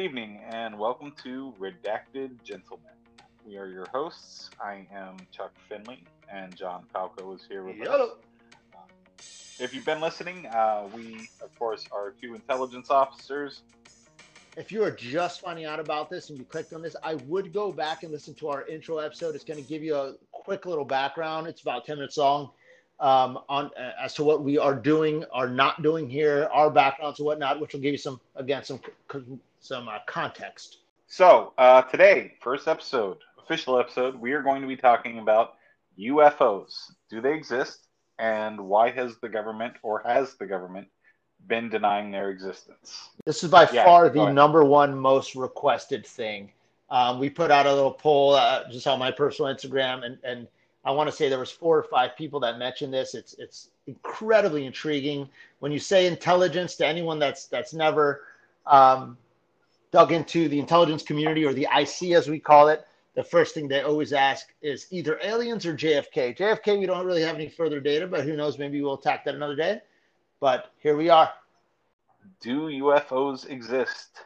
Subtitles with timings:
[0.00, 2.94] Evening and welcome to Redacted Gentlemen.
[3.46, 4.48] We are your hosts.
[4.58, 8.12] I am Chuck Finley and John Falco is here with Hello.
[9.18, 9.60] us.
[9.60, 13.60] If you've been listening, uh, we, of course, are two intelligence officers.
[14.56, 17.52] If you are just finding out about this and you clicked on this, I would
[17.52, 19.34] go back and listen to our intro episode.
[19.34, 21.46] It's going to give you a quick little background.
[21.46, 22.52] It's about 10 minutes long
[23.00, 27.18] um, on uh, as to what we are doing or not doing here, our backgrounds
[27.18, 28.80] and whatnot, which will give you some, again, some
[29.60, 30.78] some uh, context.
[31.06, 35.54] So uh, today, first episode, official episode, we are going to be talking about
[35.98, 36.92] UFOs.
[37.10, 37.86] Do they exist?
[38.18, 40.88] And why has the government or has the government
[41.46, 43.10] been denying their existence?
[43.24, 44.34] This is by Yeah, far the ahead.
[44.34, 46.52] number one most requested thing.
[46.90, 50.48] Um, we put out a little poll uh, just on my personal Instagram, and, and
[50.84, 53.14] I want to say there was four or five people that mentioned this.
[53.14, 55.28] It's it's incredibly intriguing
[55.60, 58.22] when you say intelligence to anyone that's that's never
[58.66, 59.16] um,
[59.92, 62.86] dug into the intelligence community or the IC as we call it.
[63.16, 66.36] The first thing they always ask is either aliens or JFK.
[66.36, 68.58] JFK, we don't really have any further data, but who knows?
[68.58, 69.80] Maybe we'll attack that another day.
[70.38, 71.30] But here we are.
[72.40, 74.20] Do UFOs exist?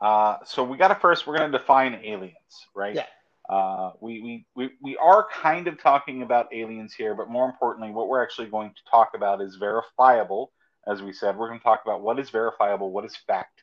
[0.00, 2.94] Uh, so we got to first, we're going to define aliens, right?
[2.94, 3.06] Yeah.
[3.48, 7.92] Uh, we, we, we, we are kind of talking about aliens here, but more importantly,
[7.92, 10.52] what we're actually going to talk about is verifiable.
[10.86, 13.62] As we said, we're going to talk about what is verifiable, what is fact.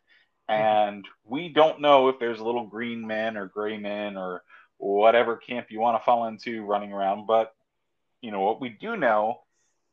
[0.50, 4.44] And we don't know if there's little green men or gray men or
[4.78, 7.26] whatever camp you want to fall into running around.
[7.28, 7.54] But,
[8.22, 9.40] you know, what we do know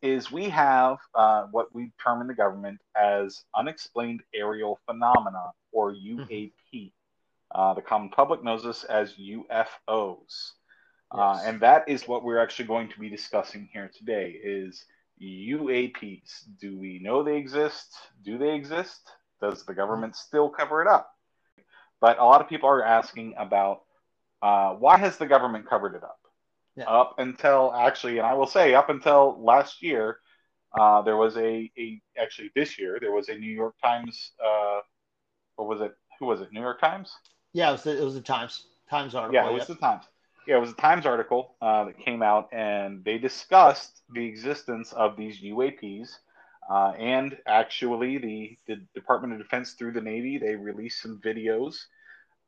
[0.02, 5.94] is we have uh, what we term in the government as unexplained aerial phenomena or
[5.94, 6.92] UAP.
[7.52, 10.52] Uh, the common public knows this as UFOs.
[11.12, 14.84] Uh, and that is what we're actually going to be discussing here today is
[15.20, 16.44] UAPs.
[16.60, 17.92] Do we know they exist?
[18.24, 19.10] Do they exist?
[19.40, 21.10] Does the government still cover it up?
[22.00, 23.82] But a lot of people are asking about
[24.42, 26.18] uh, why has the government covered it up?
[26.76, 26.84] Yeah.
[26.84, 30.18] Up until actually, and I will say, up until last year,
[30.78, 34.32] uh, there was a, a actually this year there was a New York Times.
[34.42, 34.80] Uh,
[35.56, 35.92] what was it?
[36.18, 36.52] Who was it?
[36.52, 37.12] New York Times.
[37.52, 39.34] Yeah, it was the, it was the Times Times article.
[39.34, 40.04] Yeah, it was the Times.
[40.46, 44.92] Yeah, it was a Times article uh, that came out, and they discussed the existence
[44.92, 46.08] of these UAPs.
[46.70, 51.76] Uh, and actually, the, the Department of Defense through the Navy, they released some videos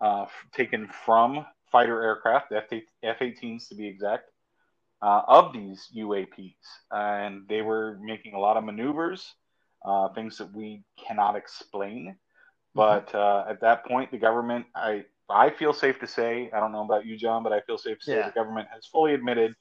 [0.01, 2.71] uh, taken from fighter aircraft, F
[3.21, 4.31] 18s to be exact,
[5.03, 6.67] uh, of these UAPs.
[6.93, 9.35] And they were making a lot of maneuvers,
[9.85, 12.17] uh, things that we cannot explain.
[12.75, 16.73] But uh, at that point, the government, I I feel safe to say, I don't
[16.73, 18.27] know about you, John, but I feel safe to say Yeah.
[18.27, 19.55] the government has fully admitted,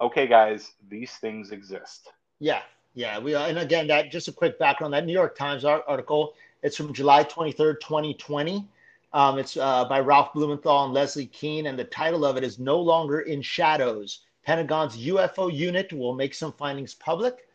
[0.00, 2.08] okay, guys, these things exist.
[2.38, 2.62] Yeah,
[2.94, 3.18] yeah.
[3.18, 3.48] We are.
[3.48, 4.94] and again that just a quick background.
[4.94, 6.34] That New York Times article.
[6.62, 8.66] It's from July twenty third, twenty twenty.
[9.12, 12.58] Um, it's uh, by Ralph Blumenthal and Leslie Kean, and the title of it is
[12.58, 17.46] "No Longer in Shadows." Pentagon's UFO unit will make some findings public,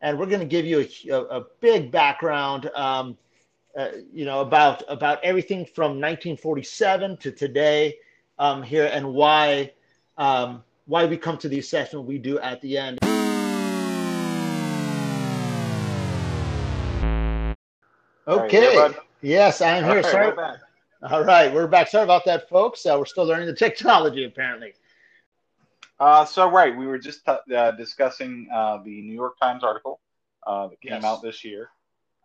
[0.00, 2.70] and we're going to give you a, a, a big background.
[2.74, 3.16] Um,
[3.76, 7.96] uh, you know about about everything from 1947 to today
[8.38, 9.72] um, here, and why
[10.18, 13.19] um, why we come to the assessment we do at the end.
[18.30, 18.94] Okay.
[19.22, 19.96] yes, I'm here.
[19.96, 20.36] right, Sorry.
[20.36, 20.58] back.
[21.10, 21.88] All right, we're back.
[21.88, 22.86] Sorry about that, folks.
[22.86, 24.72] Uh, we're still learning the technology, apparently.
[25.98, 30.00] Uh, so, right, we were just uh, discussing uh, the New York Times article
[30.46, 31.04] uh, that came Yes.
[31.04, 31.70] out this year,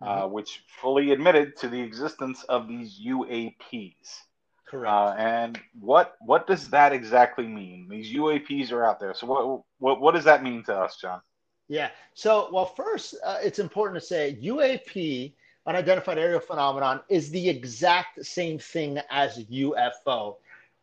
[0.01, 4.21] uh, which fully admitted to the existence of these UAPs.
[4.69, 4.91] Correct.
[4.91, 7.87] Uh, and what what does that exactly mean?
[7.89, 9.13] These UAPs are out there.
[9.13, 11.21] So, what what what does that mean to us, John?
[11.67, 11.89] yeah.
[12.13, 15.33] So, well, first, uh, it's important to say UAP,
[15.65, 20.35] unidentified aerial phenomenon, is the exact same thing as UFO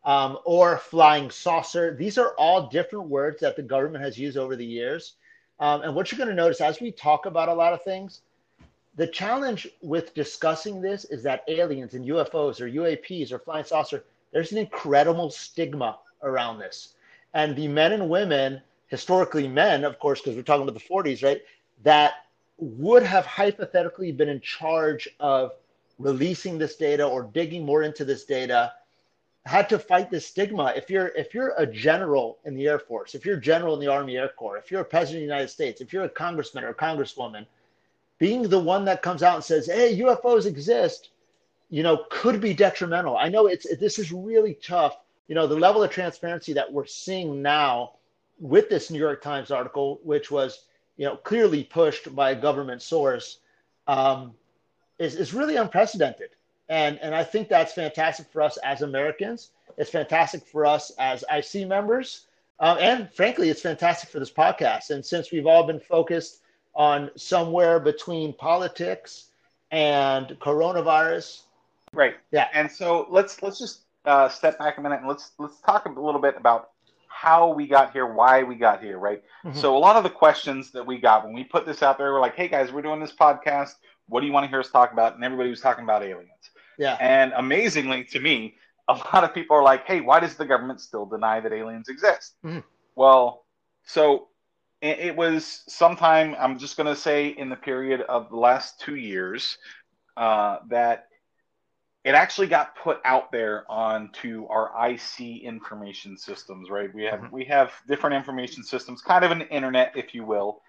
[0.05, 1.95] um, or flying saucer.
[1.95, 5.13] These are all different words that the government has used over the years.
[5.59, 8.21] Um, and what you're going to notice as we talk about a lot of things,
[8.95, 14.03] the challenge with discussing this is that aliens and UFOs or UAPs or flying saucer,
[14.31, 16.95] there's an incredible stigma around this.
[17.33, 21.23] And the men and women, historically men, of course, because we're talking about the 40s,
[21.23, 21.41] right,
[21.83, 22.22] that
[22.57, 25.51] would have hypothetically been in charge of
[25.99, 28.73] releasing this data or digging more into this data
[29.45, 30.73] had to fight this stigma.
[30.75, 33.79] If you're if you're a general in the Air Force, if you're a general in
[33.79, 36.09] the Army Air Corps, if you're a president of the United States, if you're a
[36.09, 37.45] congressman or a congresswoman,
[38.19, 41.09] being the one that comes out and says, "Hey, UFOs exist,"
[41.69, 43.17] you know, could be detrimental.
[43.17, 44.97] I know it's this is really tough.
[45.27, 47.93] You know, the level of transparency that we're seeing now
[48.39, 50.65] with this New York Times article, which was
[50.97, 53.39] you know clearly pushed by a government source,
[53.87, 54.33] um,
[54.99, 56.29] is is really unprecedented.
[56.69, 59.51] And, and I think that's fantastic for us as Americans.
[59.77, 62.27] It's fantastic for us as IC members.
[62.59, 64.89] Um, and frankly, it's fantastic for this podcast.
[64.89, 66.41] And since we've all been focused
[66.75, 69.25] on somewhere between politics
[69.71, 71.41] and coronavirus,
[71.93, 72.15] right?
[72.31, 72.47] Yeah.
[72.53, 75.89] And so let's let's just uh, step back a minute and let's let's talk a
[75.89, 76.71] little bit about
[77.23, 79.23] how we got here, why we got here, right?
[79.45, 79.57] Mm-hmm.
[79.57, 82.11] So a lot of the questions that we got when we put this out there
[82.11, 83.75] were like, "Hey guys, we're doing this podcast.
[84.07, 86.51] What do you want to hear us talk about?" And everybody was talking about aliens.
[86.77, 86.97] Yeah.
[86.99, 88.55] And amazingly to me,
[88.89, 91.87] a lot of people are like, "Hey, why does the government still deny that aliens
[91.87, 92.59] exist?" Mm-hmm.
[92.95, 93.45] Well,
[93.85, 94.27] so
[94.81, 96.35] it, it was sometime.
[96.37, 99.57] I'm just going to say in the period of the last two years
[100.17, 101.07] uh, that
[102.03, 106.69] it actually got put out there onto our IC information systems.
[106.69, 106.93] Right?
[106.93, 107.35] We have mm-hmm.
[107.35, 110.61] we have different information systems, kind of an internet, if you will.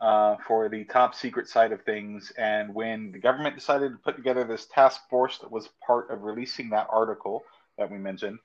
[0.00, 2.32] Uh, for the top secret side of things.
[2.38, 6.22] And when the government decided to put together this task force that was part of
[6.22, 7.44] releasing that article,
[7.76, 8.38] that we mentioned,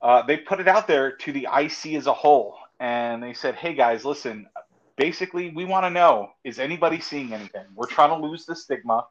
[0.00, 3.54] uh, they put it out there to the IC as a whole, and they said,
[3.54, 4.48] "Hey guys, listen.
[4.96, 7.64] Basically, we want to know: is anybody seeing anything?
[7.74, 9.06] We're trying to lose the stigma."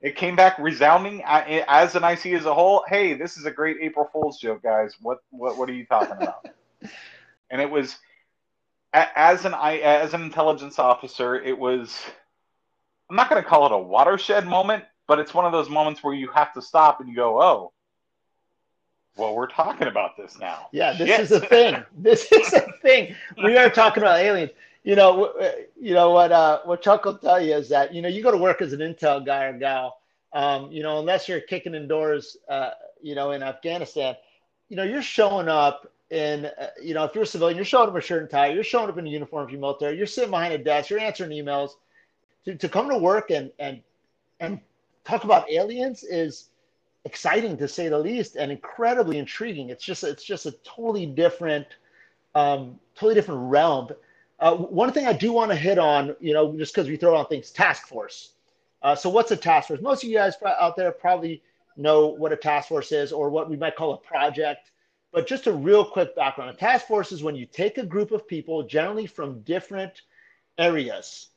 [0.00, 2.84] It came back resounding uh, as an IC as a whole.
[2.86, 4.94] Hey, this is a great April Fool's joke, guys.
[5.00, 6.46] What what what are you talking about?
[7.50, 7.96] and it was
[8.92, 11.94] as an as an intelligence officer, it was.
[13.08, 16.02] I'm not going to call it a watershed moment, but it's one of those moments
[16.02, 17.72] where you have to stop and you go, "Oh,
[19.16, 20.68] well, we're talking about this now.
[20.72, 21.20] Yeah, this Shit.
[21.20, 21.82] is a thing.
[21.96, 23.14] This is a thing.
[23.42, 24.50] We are talking about aliens.
[24.86, 25.32] You know,
[25.80, 26.30] you know what?
[26.30, 28.72] Uh, what Chuck will tell you is that you know you go to work as
[28.72, 29.98] an intel guy or gal.
[30.32, 32.70] Um, you know, unless you're kicking indoors, uh,
[33.02, 34.14] you know, in Afghanistan,
[34.68, 37.88] you know, you're showing up in, uh, you know, if you're a civilian, you're showing
[37.88, 38.48] up in a shirt and tie.
[38.52, 39.96] You're showing up in a uniform if you're military.
[39.98, 40.90] You're sitting behind a desk.
[40.90, 41.70] You're answering emails.
[42.44, 43.82] To, to come to work and and
[44.38, 44.60] and
[45.04, 46.50] talk about aliens is
[47.04, 49.70] exciting to say the least and incredibly intriguing.
[49.70, 51.66] It's just it's just a totally different,
[52.36, 53.88] um, totally different realm.
[54.38, 57.16] Uh, one thing I do want to hit on, you know, just because we throw
[57.16, 58.32] out things, task force.
[58.82, 59.80] Uh, so what's a task force?
[59.80, 61.42] Most of you guys out there probably
[61.76, 64.70] know what a task force is or what we might call a project.
[65.12, 66.50] But just a real quick background.
[66.50, 70.02] A task force is when you take a group of people, generally from different
[70.58, 71.28] areas.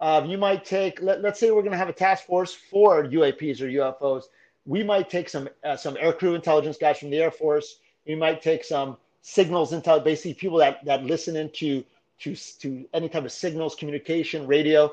[0.00, 3.04] Um, you might take, let, us say we're going to have a task force for
[3.04, 4.24] UAPs or UFOs
[4.66, 7.78] we might take some uh, some aircrew intelligence guys from the Air Force.
[8.06, 11.84] We might take some signals intel, basically people that that listen into
[12.20, 14.92] to to any type of signals, communication, radio.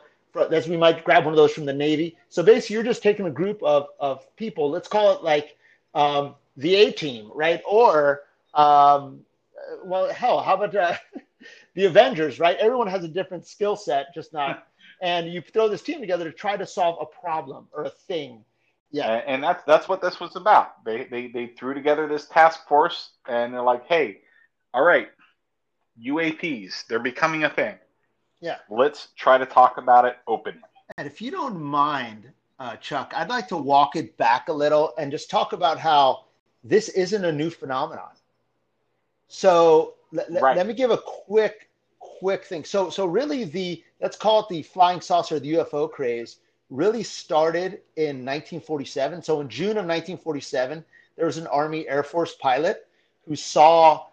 [0.52, 2.18] As we might grab one of those from the Navy.
[2.30, 4.70] So basically, you're just taking a group of of people.
[4.70, 5.56] Let's call it like
[5.94, 7.62] um, the A team, right?
[7.68, 8.22] Or
[8.56, 9.22] um,
[9.84, 10.96] well, hell, how about uh,
[11.76, 12.58] the Avengers, right?
[12.58, 14.68] Everyone has a different skill set, just not.
[15.02, 18.44] and you throw this team together to try to solve a problem or a thing
[18.94, 20.86] yeah, and that's that's what this was about.
[20.86, 24.20] They they they threw together this task force, and they're like, "Hey,
[24.72, 25.10] all right,
[26.02, 27.76] UAPs, they're becoming a thing.
[28.42, 30.62] Yeah, let's try to talk about it openly."
[30.98, 32.30] And if you don't mind,
[32.60, 36.26] uh, Chuck, I'd like to walk it back a little and just talk about how
[36.64, 38.12] this isn't a new phenomenon.
[39.28, 40.56] So right.
[40.56, 41.70] let me give a quick
[42.00, 42.64] quick thing.
[42.64, 46.38] So so really the let's call it the flying saucer, the UFO craze
[46.70, 49.22] really started in 1947.
[49.22, 50.84] So in June of 1947,
[51.16, 52.88] there was an Army Air Force pilot
[53.28, 54.08] who saw,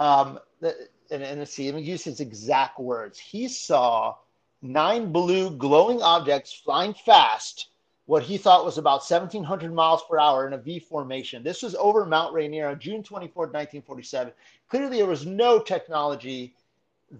[0.00, 3.18] um, the, and, and let's see, let me use his exact words.
[3.18, 4.16] He saw
[4.62, 7.68] nine blue glowing objects flying fast,
[8.06, 11.42] what he thought was about 1,700 miles per hour in a V formation.
[11.42, 14.32] This was over Mount Rainier on June 24, 1947.
[14.68, 16.54] Clearly, there was no technology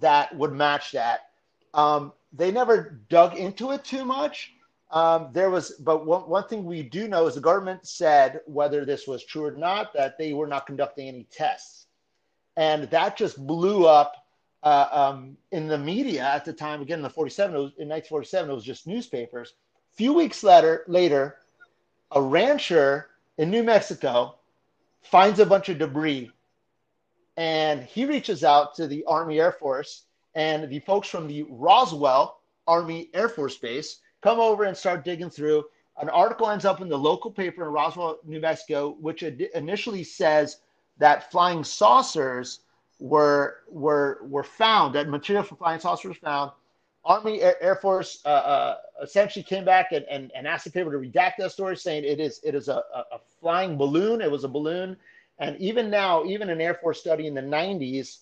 [0.00, 1.30] that would match that.
[1.74, 4.52] Um, they never dug into it too much,
[4.90, 8.84] um, there was, but one, one thing we do know is the government said, whether
[8.84, 11.86] this was true or not, that they were not conducting any tests.
[12.58, 14.26] And that just blew up
[14.64, 16.82] uh, um, in the media at the time.
[16.82, 19.54] Again, in the 47, was, in 1947, it was just newspapers.
[19.92, 21.36] A few weeks later, later,
[22.10, 24.34] a rancher in New Mexico
[25.02, 26.32] finds a bunch of debris
[27.36, 32.40] and he reaches out to the Army Air Force and the folks from the Roswell
[32.66, 35.62] Army Air Force Base come over and start digging through.
[36.02, 40.58] An article ends up in the local paper in Roswell, New Mexico, which initially says
[40.98, 42.60] that flying saucers
[42.98, 44.94] were were were found.
[44.94, 46.52] That material for flying saucers found.
[47.04, 50.90] Army Air, Air Force uh, uh, essentially came back and, and, and asked the paper
[50.90, 54.20] to redact that story, saying it is it is a, a flying balloon.
[54.20, 54.96] It was a balloon,
[55.38, 58.18] and even now, even an Air Force study in the 90s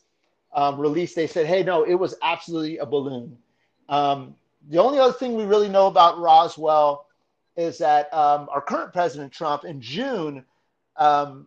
[0.54, 3.36] um, released, they said, hey, no, it was absolutely a balloon.
[3.88, 4.34] Um,
[4.68, 7.06] the only other thing we really know about Roswell
[7.56, 10.44] is that um, our current president Trump in June
[10.96, 11.46] um,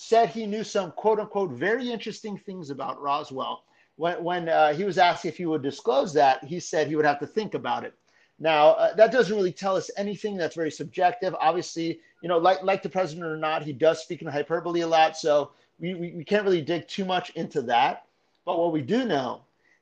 [0.00, 3.64] said he knew some quote unquote very interesting things about Roswell.
[3.96, 7.04] When, when uh, he was asked if he would disclose that, he said he would
[7.04, 7.94] have to think about it.
[8.38, 10.36] Now, uh, that doesn't really tell us anything.
[10.36, 11.34] That's very subjective.
[11.40, 14.86] Obviously, you know, like, like the president or not, he does speak in hyperbole a
[14.86, 15.16] lot.
[15.16, 15.50] So
[15.80, 18.06] we, we, we can't really dig too much into that.
[18.44, 19.40] But what we do know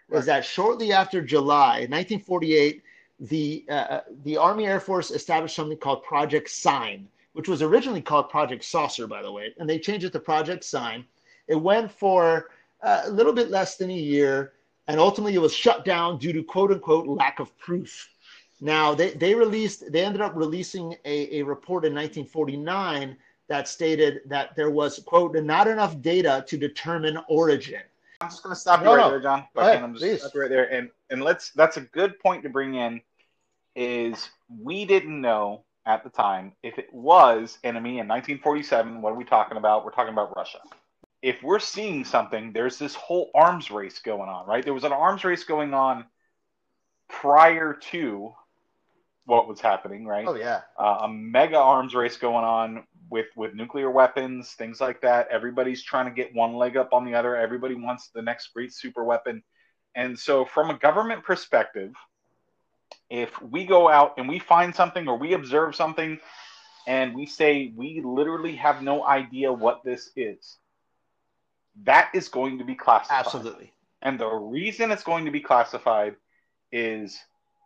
[0.08, 0.18] right.
[0.18, 2.82] is that shortly after July 1948,
[3.20, 8.30] the, uh, the Army Air Force established something called Project Sign, which was originally called
[8.30, 11.04] Project Saucer, by the way, and they changed it to Project Sign.
[11.48, 12.48] It went for
[12.82, 14.54] uh, a little bit less than a year,
[14.88, 18.08] and ultimately it was shut down due to quote unquote lack of proof.
[18.62, 24.22] Now they, they released they ended up releasing a, a report in 1949 that stated
[24.24, 27.82] that there was quote not enough data to determine origin.
[28.22, 29.10] I'm just going to stop you no, right no.
[29.10, 29.44] there, John.
[29.54, 31.50] Okay, I'm just stop right there, and and let's.
[31.50, 33.02] That's a good point to bring in.
[33.74, 39.00] Is we didn't know at the time if it was enemy in 1947.
[39.00, 39.84] What are we talking about?
[39.84, 40.58] We're talking about Russia.
[41.22, 44.62] If we're seeing something, there's this whole arms race going on, right?
[44.62, 46.04] There was an arms race going on
[47.08, 48.32] prior to
[49.24, 50.26] what was happening, right?
[50.26, 55.00] Oh yeah, uh, a mega arms race going on with with nuclear weapons, things like
[55.00, 55.28] that.
[55.30, 57.36] Everybody's trying to get one leg up on the other.
[57.36, 59.42] Everybody wants the next great super weapon.
[59.94, 61.92] And so, from a government perspective,
[63.10, 66.18] if we go out and we find something or we observe something
[66.86, 70.58] and we say we literally have no idea what this is,
[71.84, 73.24] that is going to be classified.
[73.26, 73.72] Absolutely.
[74.02, 76.16] And the reason it's going to be classified
[76.72, 77.18] is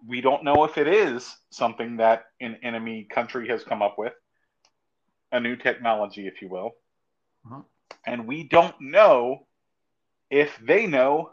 [0.06, 4.14] we don't know if it is something that an enemy country has come up with
[5.32, 6.72] a new technology, if you will.
[7.46, 7.62] Uh-huh.
[8.06, 9.46] And we don't know
[10.30, 11.32] if they know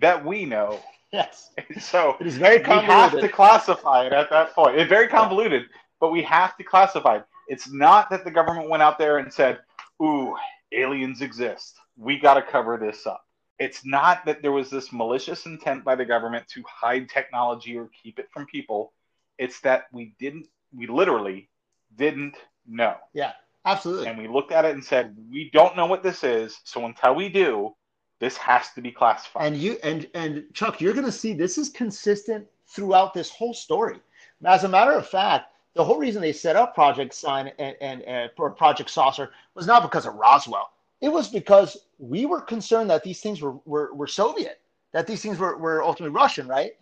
[0.00, 0.80] that we know.
[1.12, 1.50] Yes.
[1.80, 3.14] So it is very convoluted.
[3.14, 4.76] We have to classify it at that point.
[4.76, 5.62] It's very convoluted,
[5.98, 7.24] but we have to classify it.
[7.48, 9.60] It's not that the government went out there and said,
[10.02, 10.34] "Ooh,
[10.72, 11.78] aliens exist.
[11.96, 13.24] We got to cover this up."
[13.58, 17.88] It's not that there was this malicious intent by the government to hide technology or
[18.02, 18.92] keep it from people.
[19.38, 21.48] It's that we didn't, we literally
[21.96, 22.36] didn't
[22.66, 22.96] know.
[23.14, 23.32] Yeah,
[23.64, 24.08] absolutely.
[24.08, 26.58] And we looked at it and said, we don't know what this is.
[26.64, 27.74] So until we do,
[28.18, 29.46] this has to be classified.
[29.46, 33.54] And you and and Chuck, you're going to see this is consistent throughout this whole
[33.54, 34.00] story.
[34.44, 38.02] As a matter of fact, the whole reason they set up Project Sign and, and,
[38.02, 40.70] and Project Saucer was not because of Roswell.
[41.00, 44.60] It was because we were concerned that these things were, were, were Soviet,
[44.92, 46.72] that these things were, were ultimately Russian, right?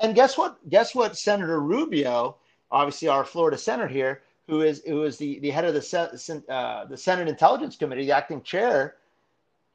[0.00, 0.58] And guess what?
[0.68, 1.16] Guess what?
[1.16, 2.36] Senator Rubio,
[2.70, 6.84] obviously our Florida senator here, who is who is the, the head of the uh,
[6.84, 8.96] the Senate Intelligence Committee, the acting chair,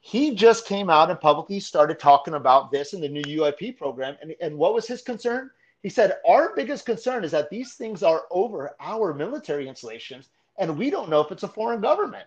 [0.00, 4.16] he just came out and publicly started talking about this in the new UAP program.
[4.22, 5.50] And, and what was his concern?
[5.82, 10.28] He said, Our biggest concern is that these things are over our military installations,
[10.58, 12.26] and we don't know if it's a foreign government.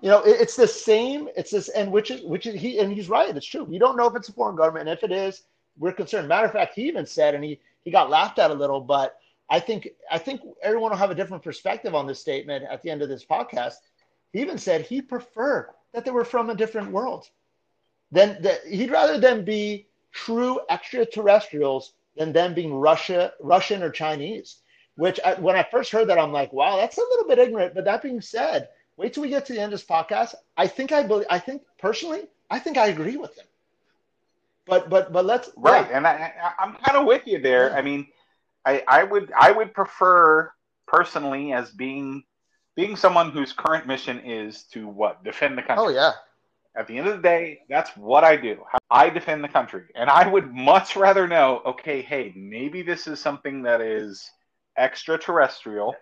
[0.00, 1.28] You know, it, it's the same.
[1.36, 3.34] It's this, and which is which is he, and he's right.
[3.36, 3.64] It's true.
[3.64, 5.42] We don't know if it's a foreign government, and if it is,
[5.78, 6.28] we're concerned.
[6.28, 9.18] Matter of fact, he even said, and he he got laughed at a little, but
[9.48, 12.90] I think I think everyone will have a different perspective on this statement at the
[12.90, 13.74] end of this podcast.
[14.32, 17.28] He even said he'd prefer that they were from a different world.
[18.10, 24.58] Then that he'd rather them be true extraterrestrials than them being Russia, Russian or Chinese.
[24.96, 27.74] Which I, when I first heard that, I'm like, wow, that's a little bit ignorant.
[27.74, 30.34] But that being said, wait till we get to the end of this podcast.
[30.56, 31.26] I think I believe.
[31.28, 33.44] I think personally, I think I agree with him.
[34.66, 35.96] But but but let's right, yeah.
[35.96, 37.70] and I, I'm kind of with you there.
[37.70, 37.76] Yeah.
[37.76, 38.06] I mean
[38.66, 40.52] I, I would I would prefer
[40.86, 42.24] personally as being
[42.76, 45.86] being someone whose current mission is to what defend the country.
[45.86, 46.12] Oh yeah.
[46.76, 48.62] At the end of the day, that's what I do.
[48.90, 51.62] I defend the country, and I would much rather know.
[51.64, 54.30] Okay, hey, maybe this is something that is
[54.76, 55.96] extraterrestrial,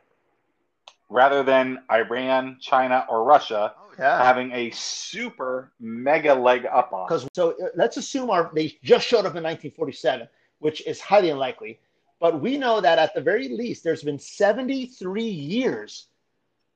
[1.08, 4.20] rather than Iran, China, or Russia oh, yeah.
[4.20, 7.06] having a super mega leg up on.
[7.06, 10.26] Because so uh, let's assume our they just showed up in 1947,
[10.58, 11.78] which is highly unlikely.
[12.18, 16.08] But we know that at the very least, there's been 73 years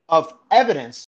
[0.08, 1.06] of evidence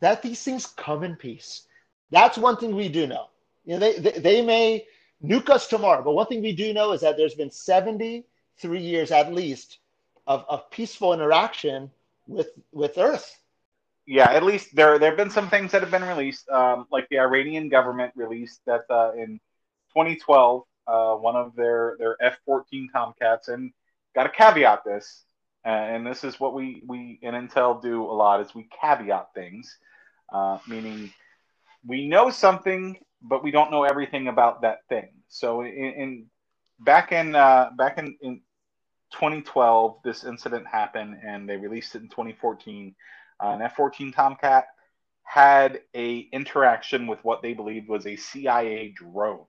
[0.00, 1.62] that these things come in peace.
[2.10, 3.26] That's one thing we do know.
[3.64, 4.86] You know, they, they, they may
[5.24, 9.10] nuke us tomorrow, but one thing we do know is that there's been 73 years
[9.10, 9.78] at least
[10.26, 11.90] of, of peaceful interaction
[12.26, 13.38] with with Earth.
[14.06, 17.08] Yeah, at least there there have been some things that have been released, um, like
[17.08, 19.40] the Iranian government released that uh, in
[19.94, 23.72] 2012 uh, one of their their F-14 Tomcats, and
[24.14, 25.24] got to caveat this,
[25.66, 29.30] uh, and this is what we we in Intel do a lot is we caveat
[29.34, 29.78] things,
[30.32, 31.12] uh, meaning
[31.84, 35.08] we know something, but we don't know everything about that thing.
[35.26, 36.26] So in, in
[36.78, 38.42] back in uh, back in, in
[39.10, 42.94] 2012, this incident happened, and they released it in 2014.
[43.42, 44.66] Uh, an F-14 Tomcat
[45.24, 49.46] had a interaction with what they believed was a CIA drone,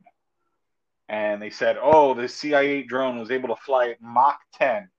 [1.09, 4.89] and they said, "Oh, the CIA drone was able to fly at Mach 10."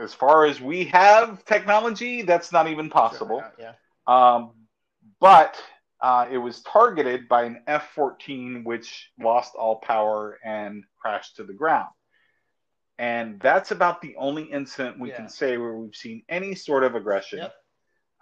[0.00, 3.40] As far as we have technology, that's not even possible.
[3.40, 3.72] Sure, yeah.
[4.06, 4.52] Um,
[5.20, 5.62] but
[6.00, 11.44] uh, it was targeted by an F 14, which lost all power and crashed to
[11.44, 11.88] the ground.
[12.98, 15.16] And that's about the only incident we yeah.
[15.16, 17.40] can say where we've seen any sort of aggression.
[17.40, 17.54] Yep.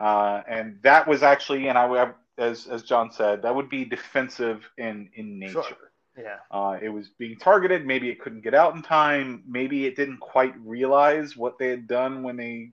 [0.01, 4.69] Uh, and that was actually, and I, as as John said, that would be defensive
[4.79, 5.65] in in nature.
[5.65, 5.88] Sure.
[6.19, 6.39] Yeah.
[6.51, 7.87] Uh, it was being targeted.
[7.87, 9.45] Maybe it couldn't get out in time.
[9.47, 12.73] Maybe it didn't quite realize what they had done when they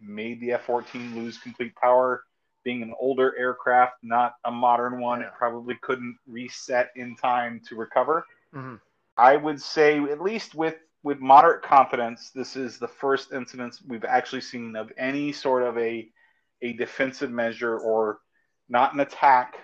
[0.00, 2.24] made the F 14 lose complete power
[2.64, 5.28] being an older aircraft, not a modern one, yeah.
[5.28, 8.26] it probably couldn't reset in time to recover.
[8.54, 8.76] Mm-hmm.
[9.16, 14.04] I would say, at least with with moderate confidence, this is the first incident we've
[14.04, 16.08] actually seen of any sort of a
[16.62, 18.18] a defensive measure or
[18.68, 19.56] not an attack,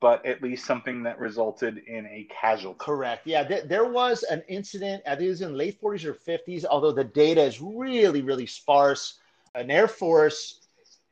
[0.00, 2.78] but at least something that resulted in a casualty.
[2.78, 3.26] Correct.
[3.26, 5.02] Yeah, th- there was an incident.
[5.06, 8.46] I think it was in late 40s or 50s, although the data is really, really
[8.46, 9.18] sparse.
[9.54, 10.60] An Air Force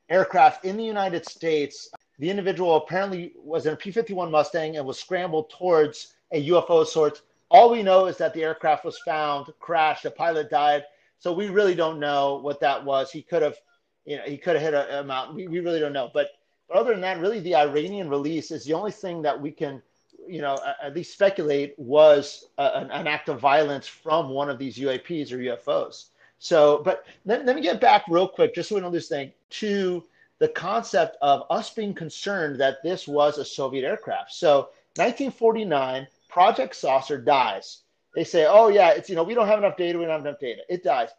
[0.08, 1.90] aircraft in the United States.
[2.18, 6.82] The individual apparently was in a P 51 Mustang and was scrambled towards a UFO
[6.82, 7.22] of sorts.
[7.50, 10.84] All we know is that the aircraft was found, crashed, the pilot died.
[11.18, 13.10] So we really don't know what that was.
[13.10, 13.56] He could have,
[14.04, 15.36] you know, he could have hit a, a mountain.
[15.36, 16.10] We, we really don't know.
[16.12, 16.28] But,
[16.68, 19.82] but other than that, really the Iranian release is the only thing that we can,
[20.26, 24.58] you know, at least speculate was a, an, an act of violence from one of
[24.58, 26.06] these UAPs or UFOs.
[26.38, 29.32] So, but let, let me get back real quick, just so we don't lose thing,
[29.50, 30.04] to
[30.38, 34.32] the concept of us being concerned that this was a Soviet aircraft.
[34.32, 37.82] So, 1949, Project Saucer dies.
[38.14, 40.26] They say, oh, yeah, it's, you know, we don't have enough data, we don't have
[40.26, 40.62] enough data.
[40.68, 41.10] It dies.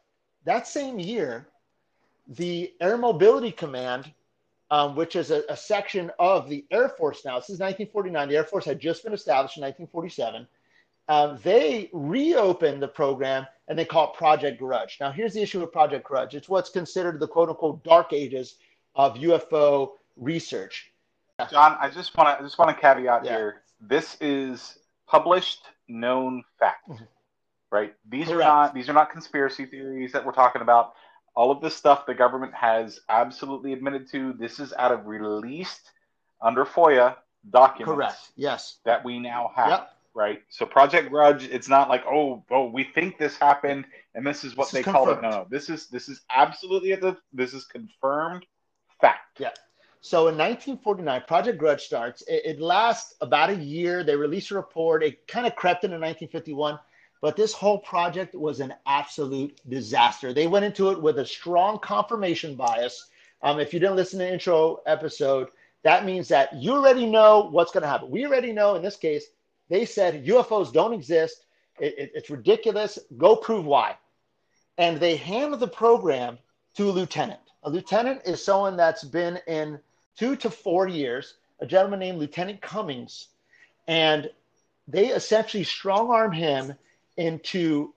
[0.45, 1.47] That same year,
[2.27, 4.11] the Air Mobility Command,
[4.71, 8.35] um, which is a, a section of the Air Force now, this is 1949, the
[8.35, 10.47] Air Force had just been established in 1947
[11.09, 14.97] um, they reopened the program and they call it Project Grudge.
[15.01, 18.55] Now, here's the issue with Project Grudge it's what's considered the quote unquote dark ages
[18.95, 20.91] of UFO research.
[21.49, 23.31] John, I just want to just want to caveat yeah.
[23.31, 23.61] here.
[23.81, 24.77] This is
[25.07, 27.03] published, known fact, mm-hmm.
[27.71, 27.95] right?
[28.07, 28.43] These Correct.
[28.43, 30.93] are not these are not conspiracy theories that we're talking about.
[31.35, 34.33] All of this stuff the government has absolutely admitted to.
[34.33, 35.91] This is out of released
[36.41, 37.15] under FOIA
[37.49, 37.95] documents.
[37.95, 38.31] Correct.
[38.35, 38.77] Yes.
[38.85, 39.69] That we now have.
[39.69, 40.41] Yep right?
[40.49, 44.55] So Project Grudge, it's not like oh oh we think this happened and this is
[44.55, 45.21] what this they is call it.
[45.21, 48.45] No, no, this is this is absolutely the this is confirmed
[48.99, 49.39] fact.
[49.39, 49.51] Yeah.
[50.01, 52.21] So in 1949, Project Grudge starts.
[52.21, 54.03] It, it lasts about a year.
[54.03, 55.03] They release a report.
[55.03, 56.79] It kind of crept into 1951,
[57.21, 60.33] but this whole project was an absolute disaster.
[60.33, 63.07] They went into it with a strong confirmation bias.
[63.41, 65.49] Um, if you didn't listen to the intro episode,
[65.83, 68.09] that means that you already know what's going to happen.
[68.09, 69.25] We already know in this case
[69.69, 71.45] they said UFOs don't exist.
[71.79, 72.99] It, it, it's ridiculous.
[73.17, 73.95] Go prove why.
[74.77, 76.37] And they hand the program
[76.75, 77.39] to a lieutenant.
[77.63, 79.79] A lieutenant is someone that's been in
[80.17, 83.27] two to four years, a gentleman named Lieutenant Cummings.
[83.87, 84.29] And
[84.87, 86.73] they essentially strong arm him
[87.19, 87.93] into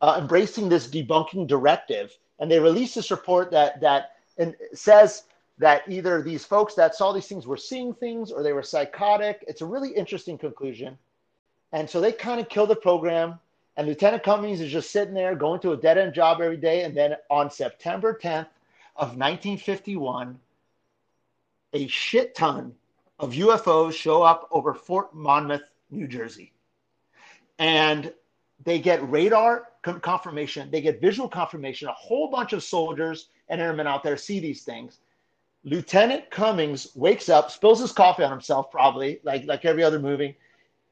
[0.00, 2.16] uh, embracing this debunking directive.
[2.38, 5.24] And they released this report that, that and says
[5.58, 9.44] that either these folks that saw these things were seeing things or they were psychotic.
[9.46, 10.96] It's a really interesting conclusion.
[11.72, 13.38] And so they kind of kill the program.
[13.76, 16.84] And Lieutenant Cummings is just sitting there going to a dead end job every day.
[16.84, 18.48] And then on September 10th
[18.96, 20.38] of 1951,
[21.72, 22.74] a shit ton
[23.18, 26.52] of UFOs show up over Fort Monmouth, New Jersey.
[27.58, 28.12] And
[28.64, 31.88] they get radar confirmation, they get visual confirmation.
[31.88, 34.98] A whole bunch of soldiers and airmen out there see these things.
[35.64, 40.36] Lieutenant Cummings wakes up, spills his coffee on himself, probably like like every other movie,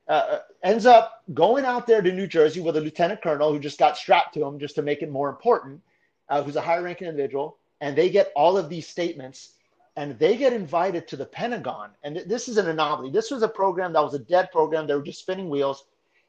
[0.09, 3.79] uh, ends up going out there to New Jersey with a lieutenant colonel who just
[3.79, 5.81] got strapped to him just to make it more important,
[6.29, 7.59] uh, who's a high ranking individual.
[7.81, 9.55] And they get all of these statements
[9.97, 11.91] and they get invited to the Pentagon.
[12.03, 13.11] And th- this is an anomaly.
[13.11, 14.87] This was a program that was a dead program.
[14.87, 15.85] They were just spinning wheels.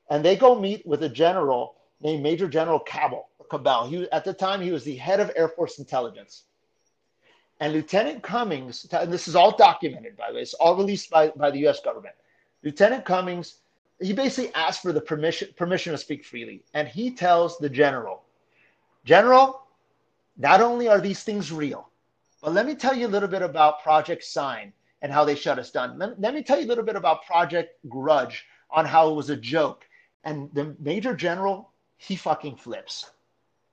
[0.09, 3.27] And they go meet with a general named Major General Cabell.
[3.49, 3.87] Cabell.
[3.87, 6.43] He, at the time, he was the head of Air Force intelligence.
[7.59, 11.29] And Lieutenant Cummings, and this is all documented, by the way, it's all released by,
[11.29, 12.15] by the US government.
[12.63, 13.55] Lieutenant Cummings
[14.01, 18.23] he basically asks for the permission permission to speak freely, and he tells the general,
[19.05, 19.61] General,
[20.37, 21.89] not only are these things real,
[22.41, 25.59] but let me tell you a little bit about Project Sign and how they shut
[25.59, 25.97] us down.
[25.97, 29.29] Let, let me tell you a little bit about Project Grudge on how it was
[29.29, 29.87] a joke.
[30.23, 33.11] And the Major General he fucking flips.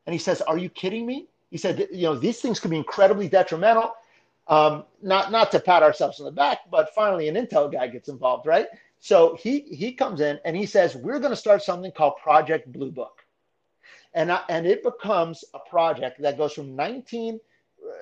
[0.04, 1.28] And he says, Are you kidding me?
[1.50, 3.94] He said, You know, these things could be incredibly detrimental.
[4.48, 8.08] Um, not not to pat ourselves on the back, but finally an Intel guy gets
[8.08, 8.66] involved, right?
[9.00, 12.72] So he he comes in and he says, We're going to start something called Project
[12.72, 13.24] Blue Book.
[14.16, 17.38] And, I, and it becomes a project that goes from 19,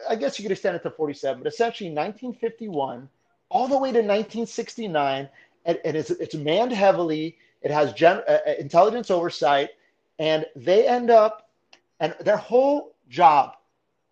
[0.08, 3.08] I guess you could extend it to 47, but essentially 1951
[3.50, 5.28] all the way to 1969.
[5.64, 7.36] And, and it's, it's manned heavily.
[7.64, 9.70] It has gen, uh, uh, intelligence oversight.
[10.20, 11.50] And they end up,
[11.98, 13.56] and their whole job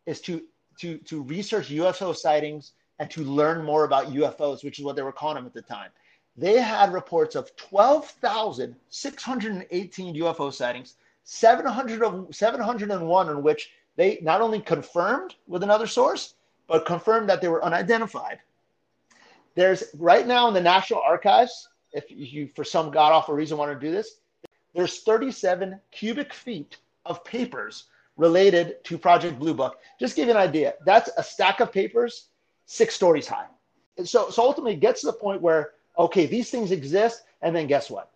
[0.06, 0.42] is to,
[0.78, 5.02] to, to research UFO sightings and to learn more about UFOs, which is what they
[5.02, 5.90] were calling them at the time.
[6.36, 14.60] They had reports of 12,618 UFO sightings, 700 of, 701 in which they not only
[14.60, 16.36] confirmed with another source,
[16.66, 18.38] but confirmed that they were unidentified.
[19.54, 23.72] There's right now in the National Archives, if you for some god awful reason want
[23.72, 24.16] to do this,
[24.74, 27.84] there's 37 cubic feet of papers
[28.16, 29.78] related to Project Blue Book.
[29.98, 32.26] Just give you an idea, that's a stack of papers
[32.66, 33.46] six stories high.
[33.98, 37.54] And so, so ultimately, it gets to the point where okay, these things exist, and
[37.54, 38.10] then guess what?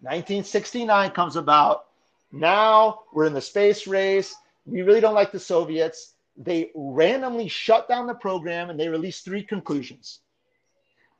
[0.00, 1.86] 1969 comes about.
[2.32, 4.34] Now we're in the space race.
[4.64, 6.14] We really don't like the Soviets.
[6.36, 10.20] They randomly shut down the program and they released three conclusions.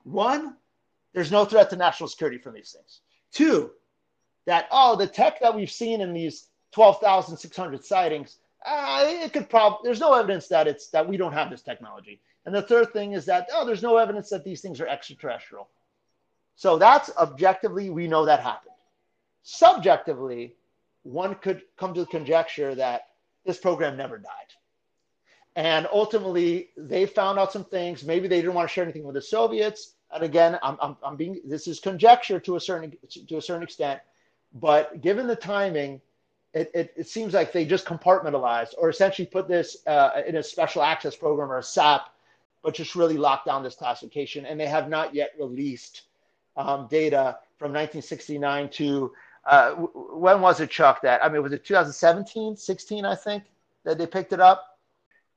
[0.05, 0.57] One,
[1.14, 3.01] there's no threat to national security from these things.
[3.33, 3.71] Two,
[4.47, 9.79] that, oh, the tech that we've seen in these 12,600 sightings, uh, it could probably,
[9.85, 12.21] there's no evidence that it's, that we don't have this technology.
[12.47, 15.68] And the third thing is that, oh, there's no evidence that these things are extraterrestrial.
[16.57, 18.75] So that's objectively, we know that happened.
[19.42, 20.55] Subjectively,
[21.03, 23.03] one could come to the conjecture that
[23.44, 24.31] this program never died.
[25.57, 28.05] And ultimately, they found out some things.
[28.05, 29.94] Maybe they didn't want to share anything with the Soviets.
[30.12, 32.97] And again, I'm, I'm, I'm being this is conjecture to a certain
[33.29, 34.01] to a certain extent,
[34.55, 36.01] but given the timing,
[36.55, 40.42] it, it, it seems like they just compartmentalized or essentially put this uh, in a
[40.42, 42.09] special access program or a SAP,
[42.62, 44.47] but just really locked down this classification.
[44.47, 46.03] And they have not yet released
[46.57, 49.12] um, data from 1969 to
[49.44, 51.01] uh, when was it, Chuck?
[51.03, 53.05] That I mean, was it 2017, 16?
[53.05, 53.44] I think
[53.85, 54.67] that they picked it up.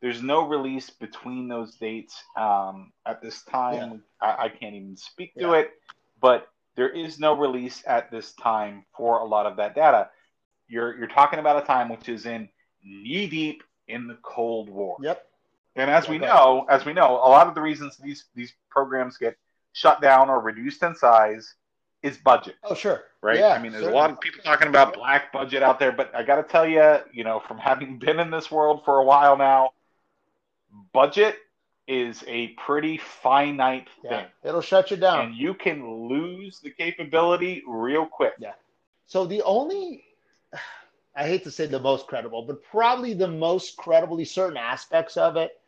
[0.01, 4.03] There's no release between those dates um, at this time.
[4.21, 4.27] Yeah.
[4.27, 5.55] I, I, can't even speak to yeah.
[5.57, 5.71] it,
[6.19, 10.09] but there is no release at this time for a lot of that data.
[10.67, 12.49] You're you're talking about a time which is in
[12.83, 14.97] knee deep in the Cold War.
[15.01, 15.23] Yep.
[15.75, 16.13] And as okay.
[16.13, 19.37] we know, as we know, a lot of the reasons these these programs get
[19.73, 21.55] shut down or reduced in size
[22.03, 22.55] is budget.
[22.63, 23.03] Oh, sure.
[23.21, 23.37] Right?
[23.37, 23.99] Yeah, I mean, there's certainly.
[23.99, 26.67] a lot of people talking about black budget out there, but I got to tell
[26.67, 29.71] you, you know, from having been in this world for a while now,
[30.93, 31.35] budget
[31.87, 34.25] is a pretty finite yeah, thing.
[34.43, 35.27] It'll shut you down.
[35.27, 38.33] And you can lose the capability real quick.
[38.39, 38.53] Yeah.
[39.07, 40.03] So the only
[41.15, 45.35] I hate to say the most credible, but probably the most credibly certain aspects of
[45.35, 45.59] it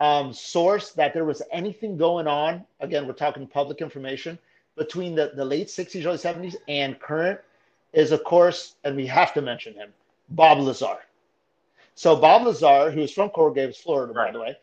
[0.00, 2.64] um, source that there was anything going on.
[2.80, 4.38] Again, we're talking public information
[4.76, 7.40] between the, the late 60s, early 70s, and current
[7.92, 9.92] is, of course, and we have to mention him,
[10.30, 10.98] Bob Lazar.
[11.98, 14.28] So Bob Lazar, who is from Coral Gables, Florida, right.
[14.28, 14.56] by the way,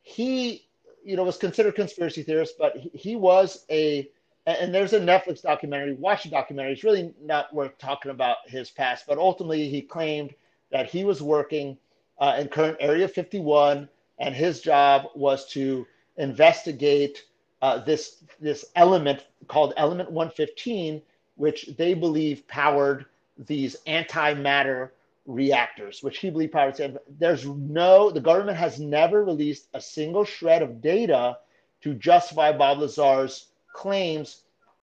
[0.00, 0.66] he,
[1.04, 4.08] you know, was considered conspiracy theorist, but he, he was a,
[4.46, 5.92] and there's a Netflix documentary.
[5.92, 6.72] Watch the documentary.
[6.72, 10.34] It's really not worth talking about his past, but ultimately he claimed
[10.72, 11.76] that he was working
[12.20, 13.86] uh, in current Area 51
[14.18, 17.24] and his job was to investigate
[17.60, 21.02] uh, this this element called element 115,
[21.36, 23.04] which they believe powered
[23.36, 24.92] these antimatter
[25.28, 26.98] reactors, which he believed powered.
[27.18, 31.36] There's no the government has never released a single shred of data
[31.82, 34.42] to justify Bob Lazar's claims,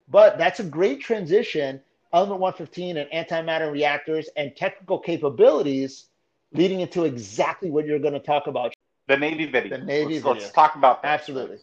[0.08, 1.80] but that's a great transition.
[2.12, 6.08] Element 115 and antimatter reactors and technical capabilities
[6.52, 8.74] leading into exactly what you're going to talk about.
[9.08, 9.78] The Navy video.
[9.78, 10.32] The Navy let's, video.
[10.34, 11.20] Let's talk about that.
[11.20, 11.56] Absolutely.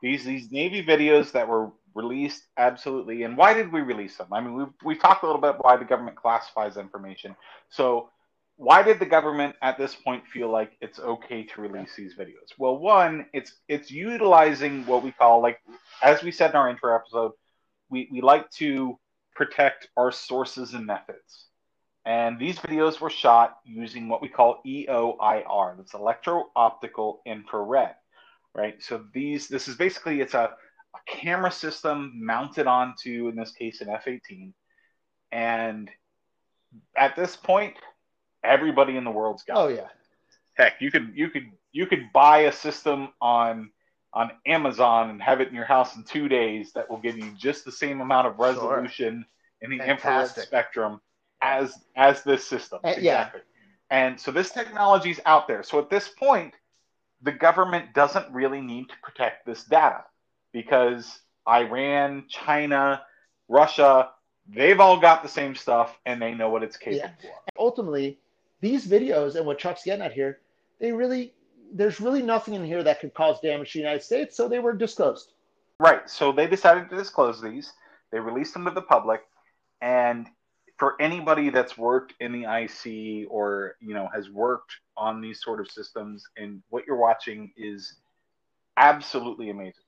[0.00, 3.22] These these Navy videos that were released, absolutely.
[3.22, 4.28] And why did we release them?
[4.32, 7.36] I mean, we've we've talked a little bit why the government classifies information.
[7.70, 8.10] So
[8.56, 12.52] why did the government at this point feel like it's okay to release these videos?
[12.58, 15.60] Well, one, it's it's utilizing what we call like
[16.02, 17.32] as we said in our intro episode,
[17.90, 18.98] we, we like to
[19.34, 21.46] protect our sources and methods.
[22.06, 27.94] And these videos were shot using what we call EOIR, that's electro optical infrared,
[28.54, 28.82] right?
[28.82, 30.50] So these, this is basically, it's a,
[30.94, 34.52] a camera system mounted onto, in this case, an F-18.
[35.32, 35.90] And
[36.96, 37.74] at this point,
[38.42, 39.88] everybody in the world's got Oh, yeah.
[40.54, 43.70] Heck, you could, you could, you could buy a system on,
[44.12, 47.32] on Amazon and have it in your house in two days that will give you
[47.36, 49.62] just the same amount of resolution sure.
[49.62, 50.44] in the Fantastic.
[50.44, 51.00] infrared spectrum
[51.42, 52.78] as as this system.
[52.84, 53.30] Uh, yeah.
[53.90, 55.62] And so this technology is out there.
[55.62, 56.54] So at this point,
[57.22, 60.04] the government doesn't really need to protect this data
[60.54, 63.02] because Iran, China,
[63.48, 64.12] Russia,
[64.48, 67.30] they've all got the same stuff and they know what it's capable Yeah.
[67.30, 67.38] of.
[67.58, 68.18] ultimately
[68.60, 70.40] these videos and what Chuck's getting at here,
[70.78, 71.34] they really
[71.72, 74.60] there's really nothing in here that could cause damage to the United States, so they
[74.60, 75.32] were disclosed.
[75.80, 76.08] Right.
[76.08, 77.72] So they decided to disclose these.
[78.12, 79.22] They released them to the public,
[79.82, 80.28] and
[80.78, 85.58] for anybody that's worked in the IC or you know has worked on these sort
[85.60, 87.96] of systems, and what you're watching is
[88.76, 89.83] absolutely amazing.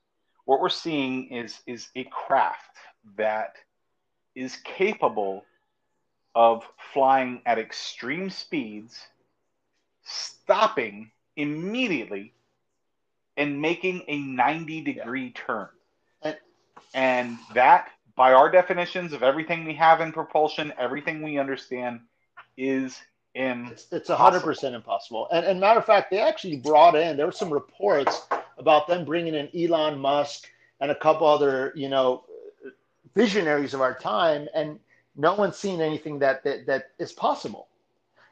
[0.47, 2.77] What we're seeing is is a craft
[3.17, 3.55] that
[4.33, 5.43] is capable
[6.33, 8.97] of flying at extreme speeds,
[10.05, 12.33] stopping immediately,
[13.35, 15.67] and making a 90 degree turn.
[16.21, 16.39] And-
[16.93, 21.99] And that, by our definitions of everything we have in propulsion, everything we understand,
[22.55, 22.97] is
[23.35, 23.67] in.
[23.67, 25.27] It's it's hundred percent impossible.
[25.29, 28.25] And and matter of fact, they actually brought in there were some reports
[28.57, 32.23] about them bringing in Elon Musk and a couple other you know
[33.15, 34.79] visionaries of our time, and
[35.15, 37.67] no one's seen anything that that, that is possible.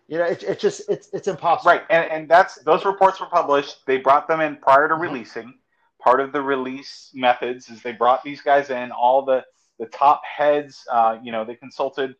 [0.07, 1.71] You know, it's it's just it's it's impossible.
[1.71, 3.85] Right, and, and that's those reports were published.
[3.87, 5.01] They brought them in prior to Mhm.
[5.01, 5.53] releasing.
[5.99, 9.43] Part of the release methods is they brought these guys in, all the
[9.79, 10.85] the top heads.
[10.91, 12.15] Uh, you know, they consulted,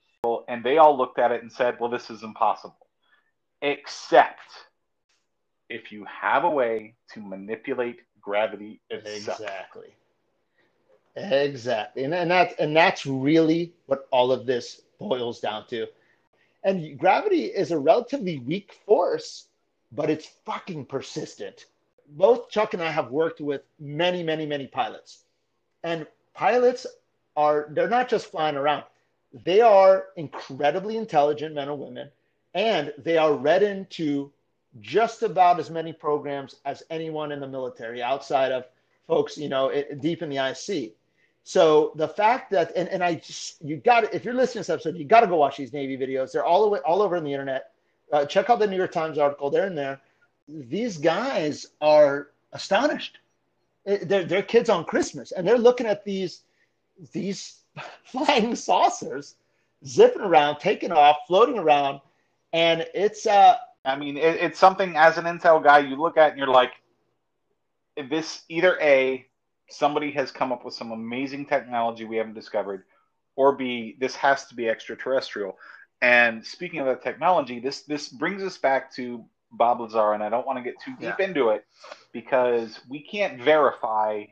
[0.47, 2.87] and they all looked at it and said, "Well, this is impossible."
[3.61, 4.39] Except
[5.69, 9.39] if you have a way to manipulate gravity itself.
[9.39, 9.95] Exactly.
[11.15, 12.03] Exactly.
[12.03, 15.87] And, and that's and that's really what all of this boils down to.
[16.63, 19.47] And gravity is a relatively weak force,
[19.91, 21.65] but it's fucking persistent.
[22.09, 25.23] Both Chuck and I have worked with many, many, many pilots.
[25.83, 26.85] And pilots
[27.37, 28.83] are they're not just flying around.
[29.43, 32.09] They are incredibly intelligent men and women,
[32.53, 34.31] and they are read into
[34.81, 38.65] just about as many programs as anyone in the military outside of
[39.07, 40.93] folks, you know, it, deep in the IC.
[41.43, 44.69] So the fact that, and, and I just, you got if you're listening to this
[44.69, 46.31] episode, you got to go watch these Navy videos.
[46.31, 47.71] They're all, over, all over the internet.
[48.11, 49.49] Uh, check out the New York Times article.
[49.49, 50.01] They're in there.
[50.47, 53.19] These guys are astonished.
[53.85, 56.41] They're, they're kids on Christmas and they're looking at these,
[57.11, 57.59] these
[58.03, 59.35] flying saucers
[59.85, 62.01] zipping around, taking off, floating around.
[62.53, 66.31] And it's, uh, I mean, it, it's something as an intel guy you look at
[66.31, 66.71] and you're like,
[68.09, 69.25] this either A,
[69.69, 72.83] somebody has come up with some amazing technology we haven't discovered,
[73.35, 75.57] or B, this has to be extraterrestrial.
[76.01, 80.29] And speaking of that technology, this this brings us back to Bob Lazar, and I
[80.29, 81.65] don't want to get too deep into it
[82.11, 84.25] because we can't verify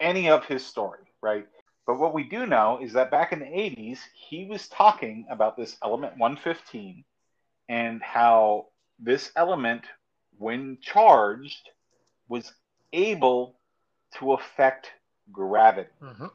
[0.00, 1.46] any of his story, right?
[1.86, 5.56] But what we do know is that back in the 80s, he was talking about
[5.56, 7.04] this element 115
[7.68, 8.66] and how
[8.98, 9.82] this element,
[10.38, 11.70] when charged,
[12.28, 12.52] was
[12.92, 13.56] able
[14.18, 14.90] to affect
[15.32, 15.88] gravity.
[16.02, 16.26] Mm-hmm.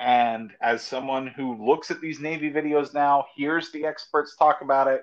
[0.00, 4.88] And as someone who looks at these Navy videos now, hears the experts talk about
[4.88, 5.02] it,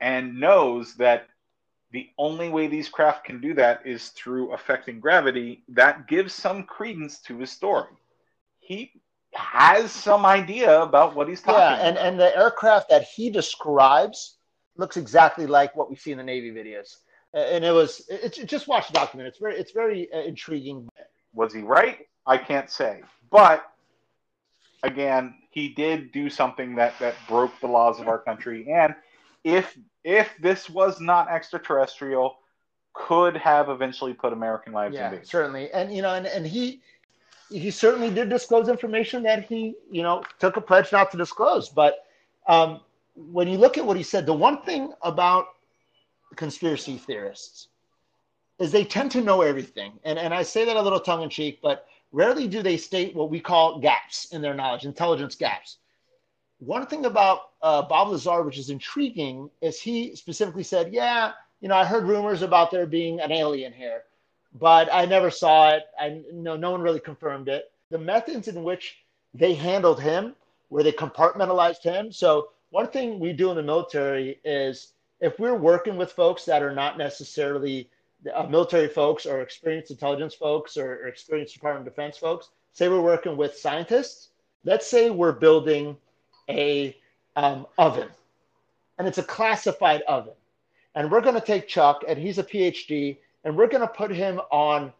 [0.00, 1.28] and knows that
[1.92, 6.64] the only way these craft can do that is through affecting gravity, that gives some
[6.64, 7.90] credence to his story.
[8.60, 8.92] He
[9.34, 12.06] has some idea about what he's talking yeah, and, about.
[12.06, 14.38] and the aircraft that he describes
[14.76, 16.96] looks exactly like what we see in the Navy videos.
[17.34, 19.28] And it was, It just watch the document.
[19.28, 20.88] It's very, it's very uh, intriguing.
[21.34, 22.06] Was he right?
[22.26, 23.02] I can't say.
[23.30, 23.64] But
[24.82, 28.70] again, he did do something that that broke the laws of our country.
[28.70, 28.94] And
[29.44, 32.36] if if this was not extraterrestrial,
[32.92, 35.24] could have eventually put American lives in danger.
[35.24, 35.70] certainly.
[35.72, 36.82] And you know, and, and he
[37.50, 41.68] he certainly did disclose information that he, you know, took a pledge not to disclose.
[41.68, 42.06] But
[42.46, 42.80] um,
[43.14, 45.46] when you look at what he said, the one thing about
[46.36, 47.68] conspiracy theorists
[48.58, 49.92] is they tend to know everything.
[50.04, 53.14] And and I say that a little tongue in cheek, but rarely do they state
[53.14, 55.78] what we call gaps in their knowledge, intelligence gaps.
[56.58, 61.68] One thing about uh, Bob Lazar, which is intriguing, is he specifically said, "Yeah, you
[61.68, 64.02] know, I heard rumors about there being an alien here,
[64.54, 65.84] but I never saw it.
[65.98, 67.72] I know no one really confirmed it.
[67.90, 68.98] The methods in which
[69.34, 70.34] they handled him,
[70.68, 72.12] where they compartmentalized him.
[72.12, 76.62] So one thing we do in the military is if we're working with folks that
[76.62, 77.88] are not necessarily
[78.34, 82.88] uh, military folks or experienced intelligence folks or, or experienced Department of Defense folks, say
[82.88, 84.30] we're working with scientists.
[84.64, 85.96] Let's say we're building
[86.48, 86.96] a
[87.36, 88.08] um, oven,
[88.98, 90.34] and it's a classified oven,
[90.94, 94.10] and we're going to take Chuck, and he's a PhD, and we're going to put
[94.10, 94.92] him on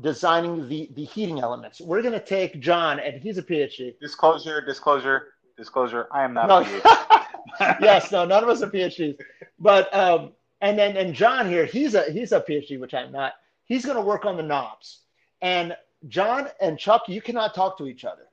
[0.00, 1.80] designing the the heating elements.
[1.80, 3.98] We're going to take John, and he's a PhD.
[4.00, 6.08] Disclosure, disclosure, disclosure.
[6.10, 7.08] I am not No, a PhD.
[7.60, 9.18] yes, no, none of us are PhDs.
[9.58, 13.34] But um, and then and John here, he's a he's a PhD, which I'm not.
[13.64, 15.00] He's going to work on the knobs.
[15.40, 15.76] And
[16.08, 18.26] John and Chuck, you cannot talk to each other.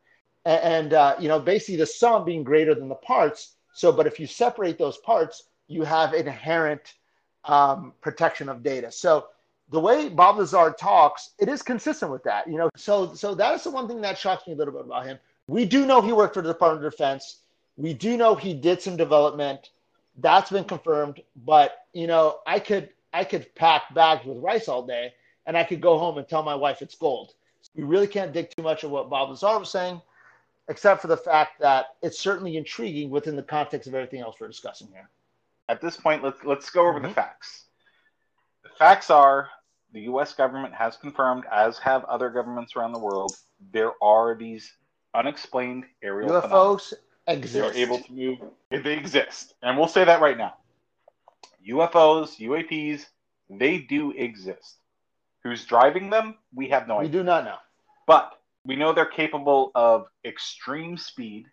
[0.45, 3.55] And, and uh, you know, basically the sum being greater than the parts.
[3.73, 6.93] So, but if you separate those parts, you have inherent
[7.43, 8.91] um, protection of data.
[8.91, 9.27] So
[9.69, 12.47] the way Bob Lazar talks, it is consistent with that.
[12.47, 14.85] You know, so so that is the one thing that shocks me a little bit
[14.85, 15.19] about him.
[15.47, 17.41] We do know he worked for the Department of Defense.
[17.77, 19.69] We do know he did some development.
[20.17, 21.21] That's been confirmed.
[21.35, 25.13] But you know, I could I could pack bags with rice all day,
[25.45, 27.33] and I could go home and tell my wife it's gold.
[27.75, 30.01] We really can't dig too much of what Bob Lazar was saying,
[30.69, 34.47] except for the fact that it's certainly intriguing within the context of everything else we're
[34.47, 35.09] discussing here.
[35.67, 37.09] At this point, let's let's go over mm-hmm.
[37.09, 37.65] the facts.
[38.63, 39.49] The facts are
[39.93, 40.33] the U.S.
[40.33, 43.33] government has confirmed, as have other governments around the world,
[43.71, 44.71] there are these
[45.13, 47.04] unexplained aerial UFOs phenomena.
[47.27, 47.53] Exist.
[47.53, 48.39] They're able to move.
[48.69, 50.55] They exist, and we'll say that right now.
[51.67, 53.05] UFOs, UAPs,
[53.49, 54.77] they do exist.
[55.43, 56.35] Who's driving them?
[56.53, 57.11] We have no we idea.
[57.11, 57.57] We do not know.
[58.07, 58.33] But
[58.65, 61.45] we know they're capable of extreme speed.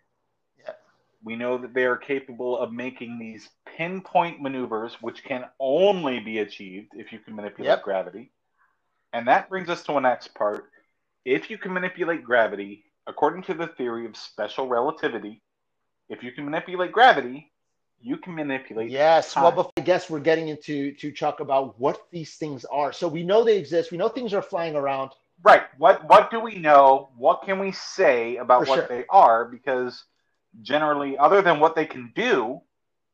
[0.59, 0.73] Yeah.
[1.23, 6.39] We know that they are capable of making these pinpoint maneuvers, which can only be
[6.39, 7.83] achieved if you can manipulate yep.
[7.83, 8.31] gravity.
[9.13, 10.65] And that brings us to a next part.
[11.23, 15.41] If you can manipulate gravity, according to the theory of special relativity,
[16.09, 17.51] if you can manipulate gravity,
[18.01, 18.91] you can manipulate.
[18.91, 19.33] Yes.
[19.33, 19.43] Time.
[19.43, 22.91] Well, but I guess we're getting into to Chuck about what these things are.
[22.91, 23.91] So we know they exist.
[23.91, 25.11] We know things are flying around.
[25.41, 25.63] Right.
[25.77, 27.09] What What do we know?
[27.17, 28.87] What can we say about For what sure.
[28.87, 29.45] they are?
[29.45, 30.03] Because
[30.61, 32.61] generally, other than what they can do,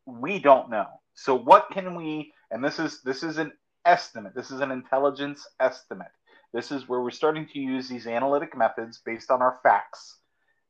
[0.05, 0.87] we don't know.
[1.13, 2.33] So what can we?
[2.51, 3.51] And this is this is an
[3.85, 4.33] estimate.
[4.35, 6.11] This is an intelligence estimate.
[6.53, 10.17] This is where we're starting to use these analytic methods based on our facts,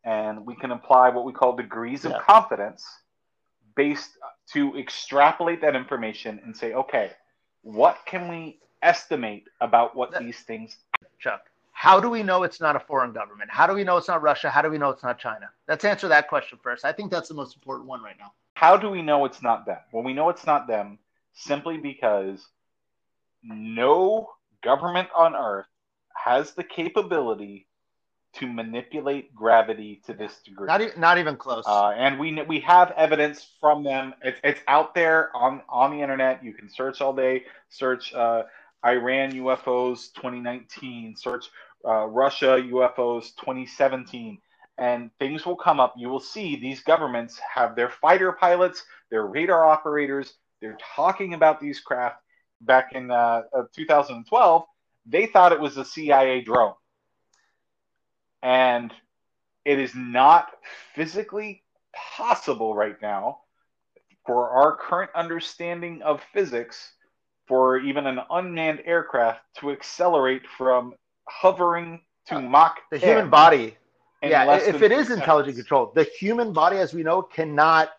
[0.03, 2.11] and we can apply what we call degrees yeah.
[2.11, 2.85] of confidence
[3.75, 4.11] based
[4.53, 7.11] to extrapolate that information and say, okay,
[7.61, 10.77] what can we estimate about what these things?
[11.19, 13.49] Chuck, how do we know it's not a foreign government?
[13.49, 14.49] How do we know it's not Russia?
[14.49, 15.49] How do we know it's not China?
[15.67, 16.83] Let's answer that question first.
[16.83, 18.33] I think that's the most important one right now.
[18.55, 19.77] How do we know it's not them?
[19.93, 20.99] Well, we know it's not them
[21.33, 22.45] simply because
[23.41, 24.29] no
[24.61, 25.67] government on earth
[26.13, 27.65] has the capability
[28.33, 30.67] to manipulate gravity to this degree.
[30.67, 31.65] Not, e- not even close.
[31.67, 34.13] Uh, and we we have evidence from them.
[34.23, 36.43] It's, it's out there on on the internet.
[36.43, 37.45] You can search all day.
[37.69, 38.43] Search uh,
[38.85, 41.15] Iran UFOs 2019.
[41.17, 41.49] Search
[41.87, 44.37] uh, Russia UFOs 2017,
[44.77, 45.95] and things will come up.
[45.97, 50.33] You will see these governments have their fighter pilots, their radar operators.
[50.61, 52.17] They're talking about these craft.
[52.61, 54.63] Back in uh, 2012,
[55.05, 56.73] they thought it was a CIA drone
[58.41, 58.93] and
[59.65, 60.51] it is not
[60.95, 61.63] physically
[62.15, 63.39] possible right now
[64.25, 66.93] for our current understanding of physics
[67.47, 70.93] for even an unmanned aircraft to accelerate from
[71.27, 73.75] hovering to uh, Mach the human body.
[74.21, 75.19] Yeah, if it is seconds.
[75.21, 77.89] intelligent control, the human body, as we know, cannot.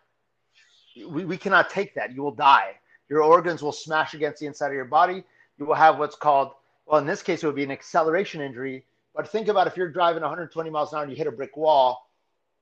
[1.09, 2.15] We, we cannot take that.
[2.15, 2.75] You will die.
[3.09, 5.25] Your organs will smash against the inside of your body.
[5.59, 6.53] You will have what's called,
[6.87, 9.91] well, in this case, it would be an acceleration injury, but think about if you're
[9.91, 12.09] driving 120 miles an hour and you hit a brick wall,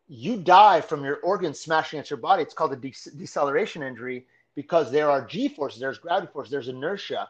[0.08, 2.42] you die from your organs smashing against your body.
[2.42, 6.68] It's called a de- deceleration injury because there are G forces, there's gravity force, there's
[6.68, 7.28] inertia.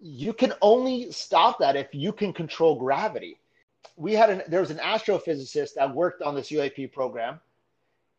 [0.00, 3.38] You can only stop that if you can control gravity.
[3.96, 7.40] We had an, there was an astrophysicist that worked on this UAP program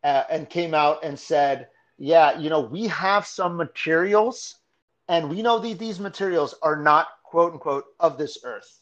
[0.04, 4.56] uh, and came out and said, yeah, you know, we have some materials
[5.08, 8.79] and we know that these materials are not quote unquote of this earth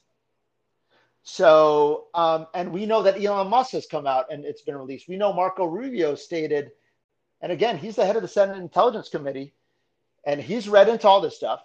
[1.30, 5.08] so, um, and we know that Elon Musk has come out and it's been released.
[5.08, 6.72] We know Marco Rubio stated,
[7.42, 9.52] and again, he's the head of the Senate Intelligence Committee,
[10.24, 11.60] and he's read into all this stuff.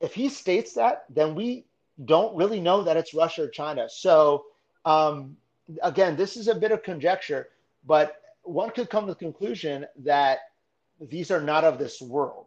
[0.00, 1.64] If he states that, then we
[2.04, 3.88] don't really know that it's Russia or China.
[3.88, 4.46] So,
[4.84, 5.36] um,
[5.80, 7.50] again, this is a bit of conjecture,
[7.86, 10.40] but one could come to the conclusion that
[11.00, 12.46] these are not of this world.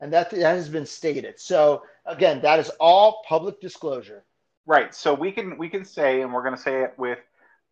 [0.00, 1.38] And that, that has been stated.
[1.38, 4.24] So, again, that is all public disclosure.
[4.66, 4.94] Right.
[4.94, 7.18] So we can we can say, and we're going to say it with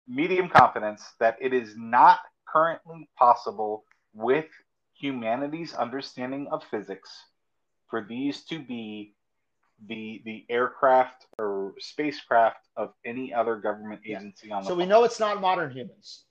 [0.07, 3.85] medium confidence, that it is not currently possible
[4.15, 4.47] with
[4.95, 7.11] humanity's understanding of physics
[7.89, 9.15] for these to be
[9.87, 14.57] the the aircraft or spacecraft of any other government agency yeah.
[14.57, 16.25] on the So we know it's not modern humans.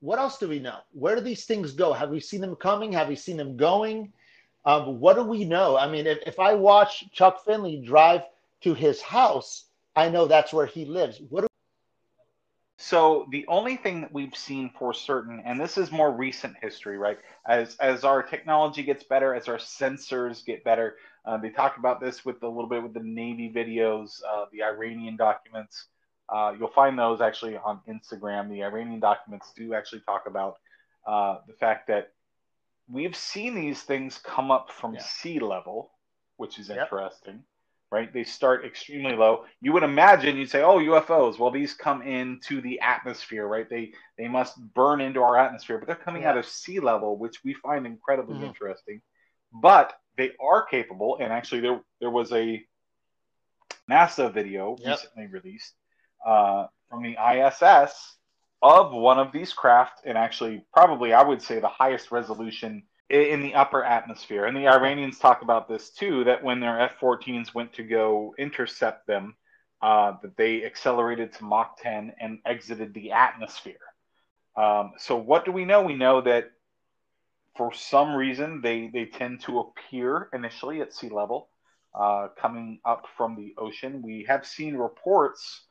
[0.00, 0.78] What else do we know?
[0.92, 1.92] Where do these things go?
[1.92, 2.92] Have we seen them coming?
[2.92, 4.12] Have we seen them going?
[4.64, 5.76] Um, what do we know?
[5.76, 8.22] I mean, if, if I watch Chuck Finley drive
[8.62, 9.65] to his house,
[9.96, 11.20] I know that's where he lives.
[11.30, 11.46] What do
[12.76, 16.98] So the only thing that we've seen for certain, and this is more recent history,
[16.98, 17.18] right?
[17.48, 22.00] As as our technology gets better, as our sensors get better, uh, they talk about
[22.00, 25.86] this with a little bit with the Navy videos, uh, the Iranian documents.
[26.28, 28.50] Uh, you'll find those actually on Instagram.
[28.50, 30.56] The Iranian documents do actually talk about
[31.06, 32.12] uh, the fact that
[32.88, 35.02] we've seen these things come up from yeah.
[35.02, 35.92] sea level,
[36.36, 36.78] which is yep.
[36.82, 37.44] interesting
[37.90, 38.12] right?
[38.12, 39.44] They start extremely low.
[39.60, 43.68] You would imagine you'd say, "Oh, UFOs." Well, these come into the atmosphere, right?
[43.68, 46.30] They they must burn into our atmosphere, but they're coming yeah.
[46.30, 48.46] out of sea level, which we find incredibly mm-hmm.
[48.46, 49.00] interesting.
[49.52, 52.64] But they are capable, and actually, there there was a
[53.90, 54.98] NASA video yep.
[54.98, 55.74] recently released
[56.26, 58.16] uh, from the ISS
[58.62, 63.40] of one of these craft, and actually, probably I would say the highest resolution in
[63.40, 64.46] the upper atmosphere.
[64.46, 68.34] And the Iranians talk about this too that when their F 14s went to go
[68.38, 69.36] intercept them,
[69.82, 73.74] uh, that they accelerated to Mach 10 and exited the atmosphere.
[74.56, 75.82] Um, so, what do we know?
[75.82, 76.50] We know that
[77.56, 81.50] for some reason they, they tend to appear initially at sea level,
[81.94, 84.02] uh, coming up from the ocean.
[84.02, 85.65] We have seen reports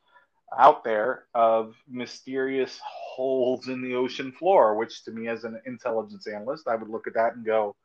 [0.58, 6.28] out there of mysterious holes in the ocean floor, which to me, as an intelligence
[6.28, 7.76] analyst, I would look at that and go,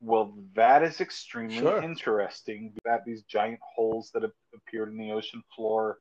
[0.00, 1.82] well, that is extremely sure.
[1.82, 5.98] interesting that these giant holes that have appeared in the ocean floor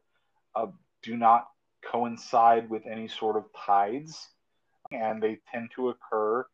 [0.56, 0.68] uh,
[1.04, 1.48] do not
[1.86, 4.30] coincide with any sort of tides,
[4.92, 6.46] and they tend to occur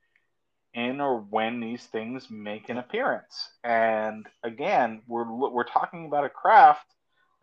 [0.73, 3.51] in or when these things make an appearance.
[3.63, 6.94] And again, we're we're talking about a craft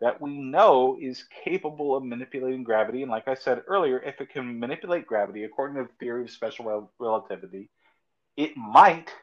[0.03, 3.03] that we know is capable of manipulating gravity.
[3.03, 6.29] And like I said earlier, if it can manipulate gravity according to the theory of
[6.29, 7.69] special rel- relativity,
[8.35, 9.13] it might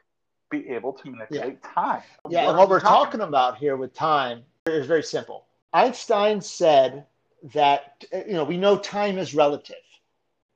[0.50, 1.70] be able to manipulate yeah.
[1.74, 2.02] time.
[2.30, 5.44] Yeah, and what we're talking about here with time is very simple.
[5.74, 7.04] Einstein said
[7.52, 9.76] that you know we know time is relative,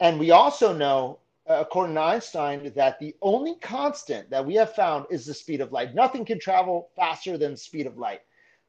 [0.00, 1.18] and we also know,
[1.48, 5.60] uh, according to Einstein, that the only constant that we have found is the speed
[5.60, 5.94] of light.
[5.94, 8.22] Nothing can travel faster than the speed of light.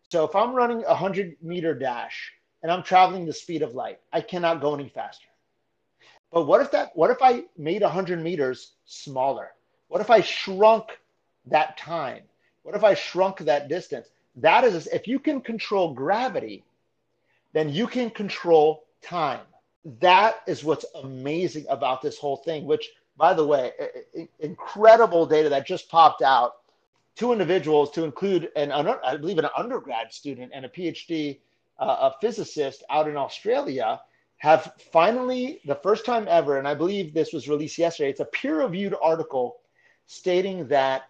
[0.10, 4.00] So if I'm running a 100 meter dash and I'm traveling the speed of light,
[4.14, 5.28] I cannot go any faster.
[6.32, 9.52] But what if that what if I made 100 meters smaller?
[9.88, 11.00] What if I shrunk
[11.46, 12.24] that time?
[12.64, 14.08] What if I shrunk that distance?
[14.38, 16.64] That is if you can control gravity,
[17.54, 19.42] then you can control time.
[20.00, 23.72] That is what's amazing about this whole thing, which by the way,
[24.40, 26.56] incredible data that just popped out
[27.16, 31.40] two individuals to include an I believe an undergrad student and a PhD
[31.80, 34.02] uh, a physicist out in Australia
[34.38, 38.26] have finally the first time ever and I believe this was released yesterday it's a
[38.26, 39.58] peer-reviewed article
[40.08, 41.10] stating that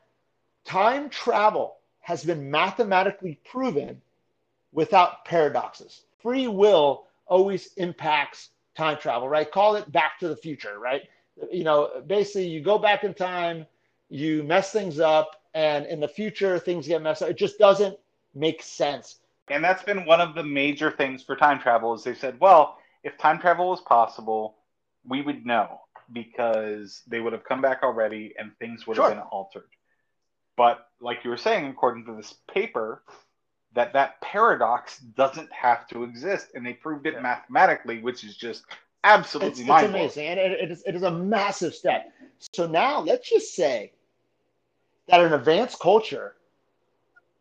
[0.64, 4.00] time travel has been mathematically proven
[4.72, 6.04] without paradoxes.
[6.20, 9.52] Free will always impacts time travel right?
[9.52, 11.02] Call it back to the future right?
[11.52, 13.66] You know basically you go back in time
[14.10, 17.30] you mess things up and in the future things get messed up.
[17.30, 17.98] It just doesn't
[18.36, 19.20] make sense.
[19.48, 22.78] And that's been one of the major things for time travel is they said, well,
[23.04, 24.58] if time travel was possible,
[25.08, 25.80] we would know
[26.12, 29.06] because they would have come back already and things would sure.
[29.06, 29.70] have been altered.
[30.58, 33.04] But like you were saying, according to this paper,
[33.74, 37.22] that that paradox doesn't have to exist, and they proved it yeah.
[37.22, 38.64] mathematically, which is just
[39.04, 42.10] absolutely it's, it's amazing, and it, it, is, it is a massive step.
[42.54, 43.92] So now let's just say
[45.08, 46.36] that an advanced culture,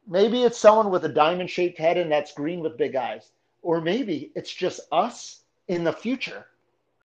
[0.07, 3.31] maybe it's someone with a diamond shaped head and that's green with big eyes,
[3.63, 6.47] or maybe it's just us in the future.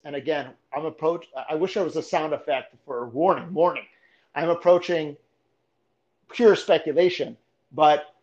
[0.04, 1.26] And again, I'm approach.
[1.48, 3.84] I wish there was a sound effect for warning, warning.
[4.34, 5.16] I'm approaching
[6.32, 7.36] pure speculation,
[7.72, 8.14] but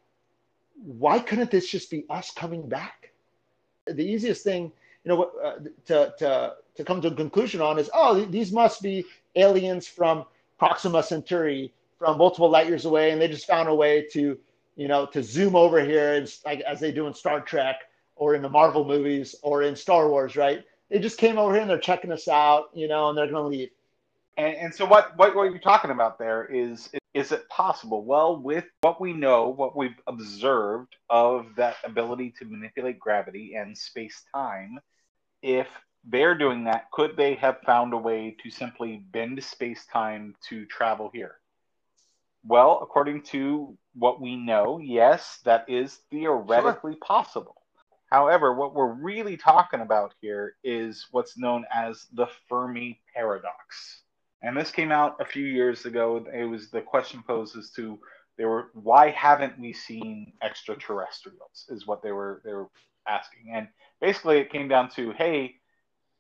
[0.85, 3.11] why couldn't this just be us coming back?
[3.85, 4.71] The easiest thing,
[5.03, 8.81] you know, uh, to to to come to a conclusion on is, oh, these must
[8.81, 9.05] be
[9.35, 10.25] aliens from
[10.57, 14.37] Proxima Centauri from multiple light years away, and they just found a way to,
[14.75, 17.77] you know, to zoom over here, and like as they do in Star Trek
[18.15, 20.63] or in the Marvel movies or in Star Wars, right?
[20.89, 23.51] They just came over here and they're checking us out, you know, and they're going
[23.51, 23.69] to leave.
[24.37, 28.03] And, and so, what, what what you're talking about there is is it possible?
[28.03, 33.77] Well, with what we know, what we've observed of that ability to manipulate gravity and
[33.77, 34.79] space time,
[35.43, 35.67] if
[36.05, 40.65] they're doing that, could they have found a way to simply bend space time to
[40.65, 41.35] travel here?
[42.45, 46.99] Well, according to what we know, yes, that is theoretically sure.
[47.01, 47.55] possible.
[48.11, 54.01] However, what we're really talking about here is what's known as the Fermi paradox.
[54.43, 56.25] And this came out a few years ago.
[56.31, 57.97] It was the question posed as to
[58.37, 62.69] they were why haven't we seen extraterrestrials is what they were they were
[63.07, 63.51] asking.
[63.53, 63.67] And
[64.01, 65.55] basically it came down to, hey,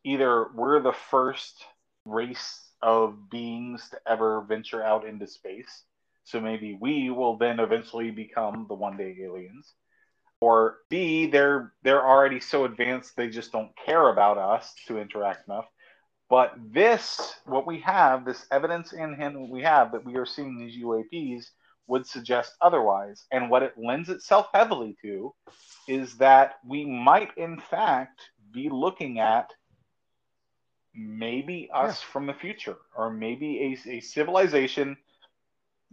[0.03, 1.63] either we're the first
[2.05, 5.83] race of beings to ever venture out into space.
[6.23, 9.73] So maybe we will then eventually become the one day aliens.
[10.39, 15.47] Or B, they're they're already so advanced they just don't care about us to interact
[15.47, 15.65] enough.
[16.29, 20.57] But this, what we have, this evidence in him we have that we are seeing
[20.57, 21.45] these UAPs
[21.87, 23.25] would suggest otherwise.
[23.31, 25.33] And what it lends itself heavily to
[25.87, 28.21] is that we might, in fact,
[28.51, 29.51] be looking at
[30.95, 32.11] maybe us yeah.
[32.11, 34.97] from the future, or maybe a, a civilization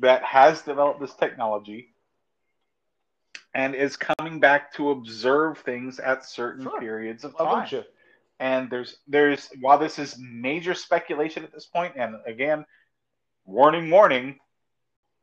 [0.00, 1.94] that has developed this technology
[3.54, 6.80] and is coming back to observe things at certain sure.
[6.80, 7.68] periods of time.
[8.38, 12.64] And there's there's while this is major speculation at this point, and again,
[13.44, 14.38] warning, warning,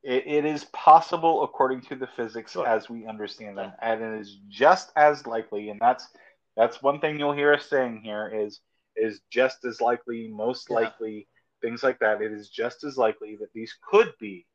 [0.04, 2.68] it, it is possible according to the physics sure.
[2.68, 5.70] as we understand them, and it is just as likely.
[5.70, 6.08] And that's
[6.56, 8.60] that's one thing you'll hear us saying here is
[8.96, 10.76] is just as likely, most yeah.
[10.76, 11.28] likely,
[11.62, 12.22] things like that.
[12.22, 14.46] It is just as likely that these could be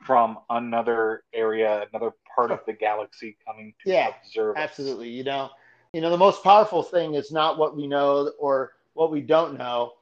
[0.00, 4.56] from another area, another part of the galaxy coming to yeah, observe.
[4.56, 5.10] Absolutely.
[5.10, 5.50] You know,
[5.92, 9.58] you know, the most powerful thing is not what we know or what we don't
[9.58, 9.92] know.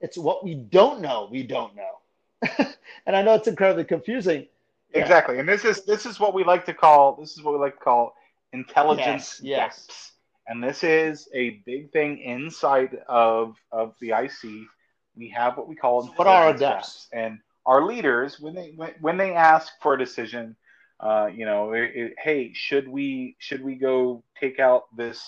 [0.00, 2.66] It's what we don't know we don't know.
[3.06, 4.46] and I know it's incredibly confusing.
[4.94, 5.02] Yeah.
[5.02, 5.38] Exactly.
[5.38, 7.78] And this is this is what we like to call this is what we like
[7.78, 8.14] to call
[8.52, 10.12] intelligence yes, yes.
[10.48, 14.68] And this is a big thing inside of of the IC.
[15.16, 17.08] We have what we call what are our depths?
[17.12, 20.56] And our leaders, when they when, when they ask for a decision,
[21.00, 25.20] uh, you know, it, it, hey, should we should we go take out this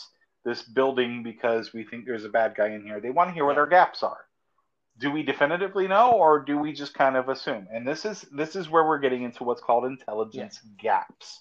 [0.45, 3.01] this building because we think there's a bad guy in here?
[3.01, 4.25] They want to hear what our gaps are.
[4.99, 7.69] Do we definitively know or do we just kind of assume?
[7.73, 11.41] And this is this is where we're getting into what's called intelligence gaps.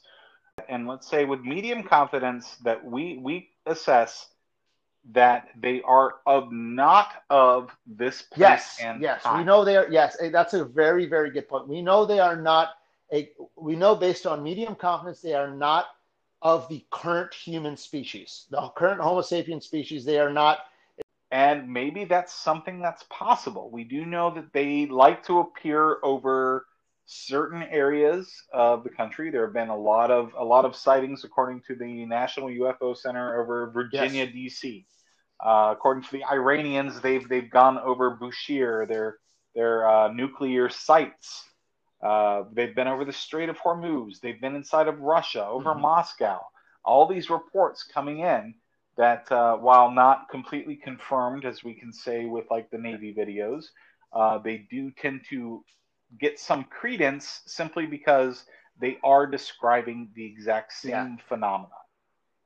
[0.68, 4.28] And let's say with medium confidence that we we assess
[5.12, 9.38] that they are of not of this place yes and yes time.
[9.38, 12.20] we know they are yes eh, that's a very very good point we know they
[12.20, 12.72] are not
[13.14, 15.88] a we know based on medium confidence they are not
[16.41, 20.60] of the current human species the current homo sapien species they are not
[21.32, 23.70] and maybe that's something that's possible.
[23.70, 26.66] We do know that they like to appear over
[27.05, 29.30] certain areas of the country.
[29.30, 32.95] There have been a lot of a lot of sightings, according to the National UFO
[32.95, 34.34] Center over Virginia, yes.
[34.34, 34.86] D.C.
[35.40, 39.18] Uh, according to the Iranians, they've they've gone over Bushehr, their
[39.56, 41.44] their uh, nuclear sites.
[42.02, 44.20] Uh, they've been over the Strait of Hormuz.
[44.20, 45.82] They've been inside of Russia, over mm-hmm.
[45.82, 46.40] Moscow.
[46.86, 48.56] All these reports coming in
[48.98, 53.66] that uh, while not completely confirmed, as we can say with like the Navy videos,
[54.14, 55.64] uh, they do tend to
[56.20, 58.44] get some credence simply because
[58.80, 61.16] they are describing the exact same yeah.
[61.28, 61.70] phenomenon.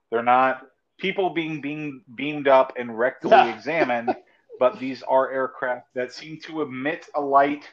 [0.09, 0.61] They're not
[1.01, 4.15] people being being beamed up and rectally examined,
[4.59, 7.67] but these are aircraft that seem to emit a light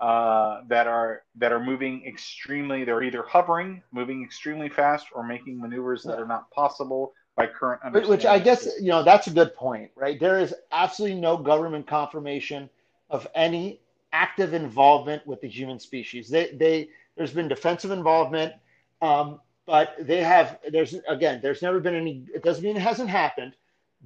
[0.00, 2.84] uh, that are that are moving extremely.
[2.84, 7.80] They're either hovering, moving extremely fast, or making maneuvers that are not possible by current
[7.84, 8.10] understanding.
[8.10, 10.18] Which I guess you know that's a good point, right?
[10.18, 12.68] There is absolutely no government confirmation
[13.08, 13.80] of any
[14.12, 16.28] active involvement with the human species.
[16.28, 18.54] They, they there's been defensive involvement,
[19.00, 22.24] um, but they have there's again there's never been any.
[22.34, 23.54] It doesn't mean it hasn't happened,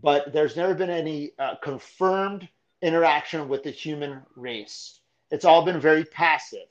[0.03, 2.49] but there's never been any uh, confirmed
[2.83, 5.01] interaction with the human race.
[5.31, 6.69] It's all been very passive.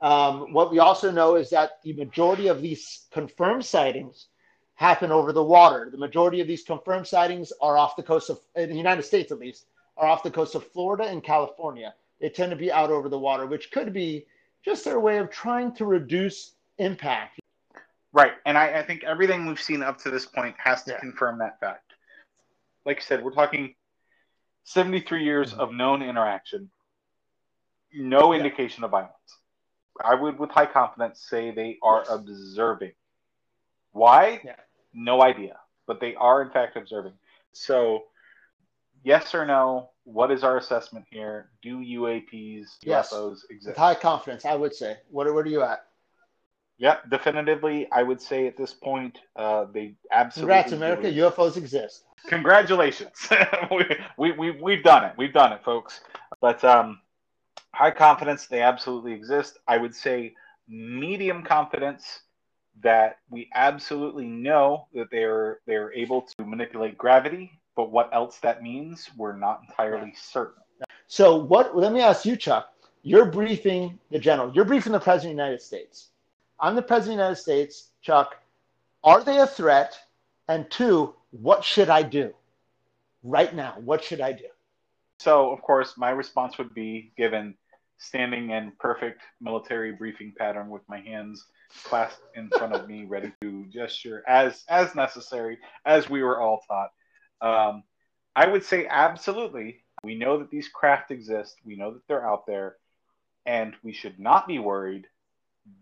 [0.00, 4.28] Um, what we also know is that the majority of these confirmed sightings
[4.74, 5.88] happen over the water.
[5.90, 9.30] The majority of these confirmed sightings are off the coast of, in the United States
[9.30, 9.66] at least,
[9.96, 11.94] are off the coast of Florida and California.
[12.20, 14.26] They tend to be out over the water, which could be
[14.64, 17.41] just their way of trying to reduce impact.
[18.12, 18.32] Right.
[18.44, 21.00] And I, I think everything we've seen up to this point has to yeah.
[21.00, 21.92] confirm that fact.
[22.84, 23.74] Like I said, we're talking
[24.64, 25.60] 73 years mm-hmm.
[25.60, 26.70] of known interaction,
[27.94, 28.38] no yeah.
[28.38, 29.12] indication of violence.
[30.04, 32.92] I would, with high confidence, say they are observing.
[33.92, 34.40] Why?
[34.44, 34.56] Yeah.
[34.94, 35.56] No idea,
[35.86, 37.12] but they are in fact observing.
[37.52, 38.04] So,
[39.04, 39.90] yes or no?
[40.04, 41.50] What is our assessment here?
[41.62, 43.12] Do UAPs, yes.
[43.12, 43.68] UFOs exist?
[43.68, 44.96] With high confidence, I would say.
[45.10, 45.86] What, what are you at?
[46.82, 50.54] Yeah, definitively, I would say at this point, uh, they absolutely.
[50.54, 51.12] Congrats, America!
[51.12, 51.20] Do.
[51.20, 52.02] UFOs exist.
[52.26, 53.28] Congratulations,
[53.70, 53.84] we,
[54.18, 55.12] we, we, we've done it.
[55.16, 56.00] We've done it, folks.
[56.40, 56.98] But um,
[57.72, 59.58] high confidence, they absolutely exist.
[59.68, 60.34] I would say
[60.68, 62.22] medium confidence
[62.82, 68.60] that we absolutely know that they're they're able to manipulate gravity, but what else that
[68.60, 70.60] means, we're not entirely certain.
[71.06, 72.70] So what let me ask you, Chuck.
[73.04, 76.08] You're briefing the general, you're briefing the President of the United States.
[76.62, 78.36] I'm the President of the United States, Chuck.
[79.04, 79.98] Are they a threat?
[80.48, 82.32] And two, what should I do?
[83.22, 83.74] right now?
[83.84, 84.46] What should I do?
[85.18, 87.54] So, of course, my response would be given
[87.98, 91.44] standing in perfect military briefing pattern with my hands
[91.84, 96.62] clasped in front of me, ready to gesture as as necessary, as we were all
[96.68, 96.90] taught.
[97.40, 97.84] Um,
[98.34, 99.84] I would say absolutely.
[100.02, 101.56] We know that these craft exist.
[101.64, 102.76] We know that they're out there,
[103.46, 105.06] and we should not be worried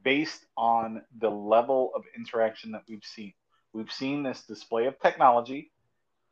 [0.02, 3.32] based on the level of interaction that we've seen.
[3.72, 5.72] We've seen this display of technology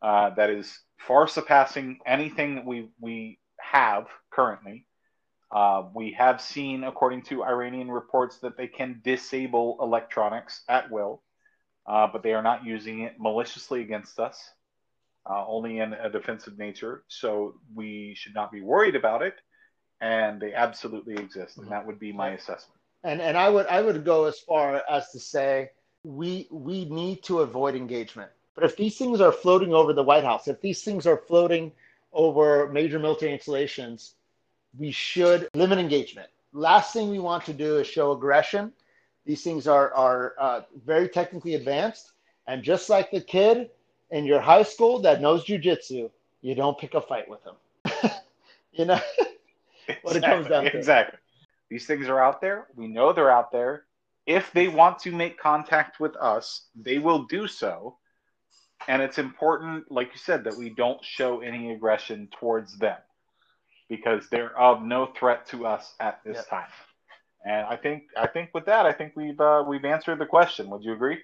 [0.03, 4.87] uh, that is far surpassing anything that we we have currently.
[5.51, 11.23] Uh, we have seen, according to Iranian reports, that they can disable electronics at will,
[11.87, 14.51] uh, but they are not using it maliciously against us,
[15.29, 17.05] uh, only in a defensive nature.
[17.09, 19.37] So we should not be worried about it,
[20.03, 22.78] and they absolutely exist, and that would be my assessment.
[23.05, 25.71] And and I would I would go as far as to say
[26.05, 28.31] we we need to avoid engagement.
[28.55, 31.73] But if these things are floating over the White House, if these things are floating
[32.13, 34.15] over major military installations,
[34.77, 36.29] we should limit engagement.
[36.53, 38.73] Last thing we want to do is show aggression.
[39.25, 42.13] These things are, are uh, very technically advanced.
[42.47, 43.71] And just like the kid
[44.11, 48.11] in your high school that knows jujitsu, you don't pick a fight with him.
[48.73, 48.99] you know
[50.03, 50.77] what exactly, it comes down to.
[50.77, 51.19] Exactly.
[51.71, 52.69] These things are out there.
[52.75, 53.85] We know they're out there.
[54.27, 57.99] If they want to make contact with us, they will do so
[58.87, 62.97] and it's important, like you said, that we don't show any aggression towards them
[63.89, 66.49] because they're of no threat to us at this yep.
[66.49, 66.69] time.
[67.45, 70.71] And I think I think with that, I think we've uh, we've answered the question.
[70.71, 71.19] Would you agree?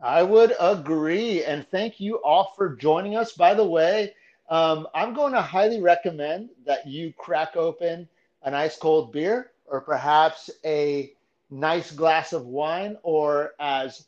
[0.00, 3.32] I would agree, and thank you all for joining us.
[3.32, 4.14] By the way,
[4.50, 8.08] um, I'm going to highly recommend that you crack open
[8.44, 11.12] an ice cold beer or perhaps a
[11.50, 14.06] nice glass of wine, or as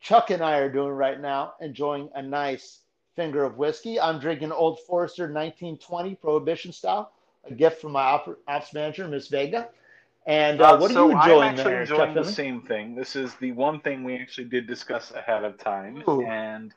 [0.00, 2.80] Chuck and I are doing right now, enjoying a nice
[3.16, 4.00] finger of whiskey.
[4.00, 7.12] I'm drinking Old Forester 1920 Prohibition style,
[7.44, 9.68] a gift from my op- ops manager, Miss Vega.
[10.26, 12.94] And uh, uh, what so are you enjoying I'm actually there, enjoying the same thing.
[12.94, 16.22] This is the one thing we actually did discuss ahead of time, Ooh.
[16.22, 16.74] and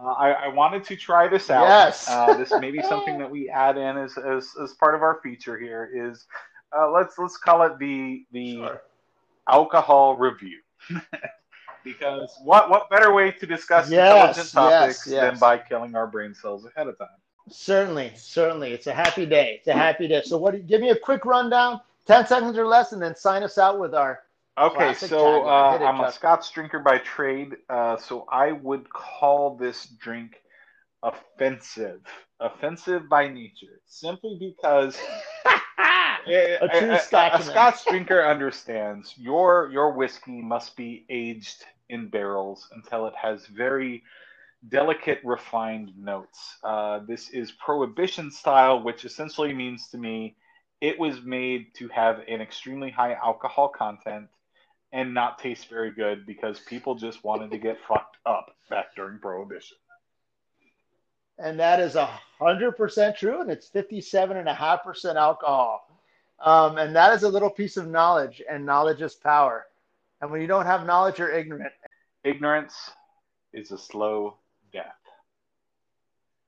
[0.00, 1.66] uh, I, I, wanted to try this out.
[1.66, 5.02] Yes, uh, this may be something that we add in as, as, as part of
[5.02, 5.90] our feature here.
[5.92, 6.26] Is
[6.76, 8.82] uh, let's let's call it the the sure.
[9.48, 10.60] alcohol review.
[11.84, 15.30] because what what better way to discuss yes, intelligent topics yes, yes.
[15.32, 17.08] than by killing our brain cells ahead of time?
[17.50, 19.56] Certainly, certainly, it's a happy day.
[19.58, 20.22] It's a happy day.
[20.24, 20.66] So, what?
[20.66, 23.94] Give me a quick rundown, ten seconds or less, and then sign us out with
[23.94, 24.20] our.
[24.58, 29.86] Okay, so uh, I'm a Scotch drinker by trade, uh, so I would call this
[29.86, 30.32] drink
[31.02, 32.00] offensive.
[32.40, 34.98] Offensive by nature, simply because
[35.46, 36.96] a true a, a,
[37.34, 43.46] a Scotch drinker understands your your whiskey must be aged in barrels until it has
[43.46, 44.02] very
[44.68, 46.58] delicate, refined notes.
[46.64, 50.36] Uh, this is prohibition style, which essentially means to me
[50.80, 54.28] it was made to have an extremely high alcohol content
[54.92, 59.18] and not taste very good because people just wanted to get fucked up back during
[59.18, 59.76] prohibition.
[61.38, 62.06] And that is a
[62.38, 65.84] hundred percent true, and it's fifty-seven and a half percent alcohol.
[66.40, 69.66] Um, and that is a little piece of knowledge, and knowledge is power.
[70.20, 71.72] And when you don't have knowledge, you're ignorant.
[72.24, 72.90] Ignorance
[73.52, 74.36] is a slow
[74.72, 74.84] death.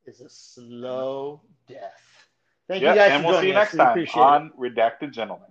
[0.06, 2.26] Is a slow death.
[2.66, 5.50] Thank yep, you guys and we'll see you next time on Redacted Gentlemen.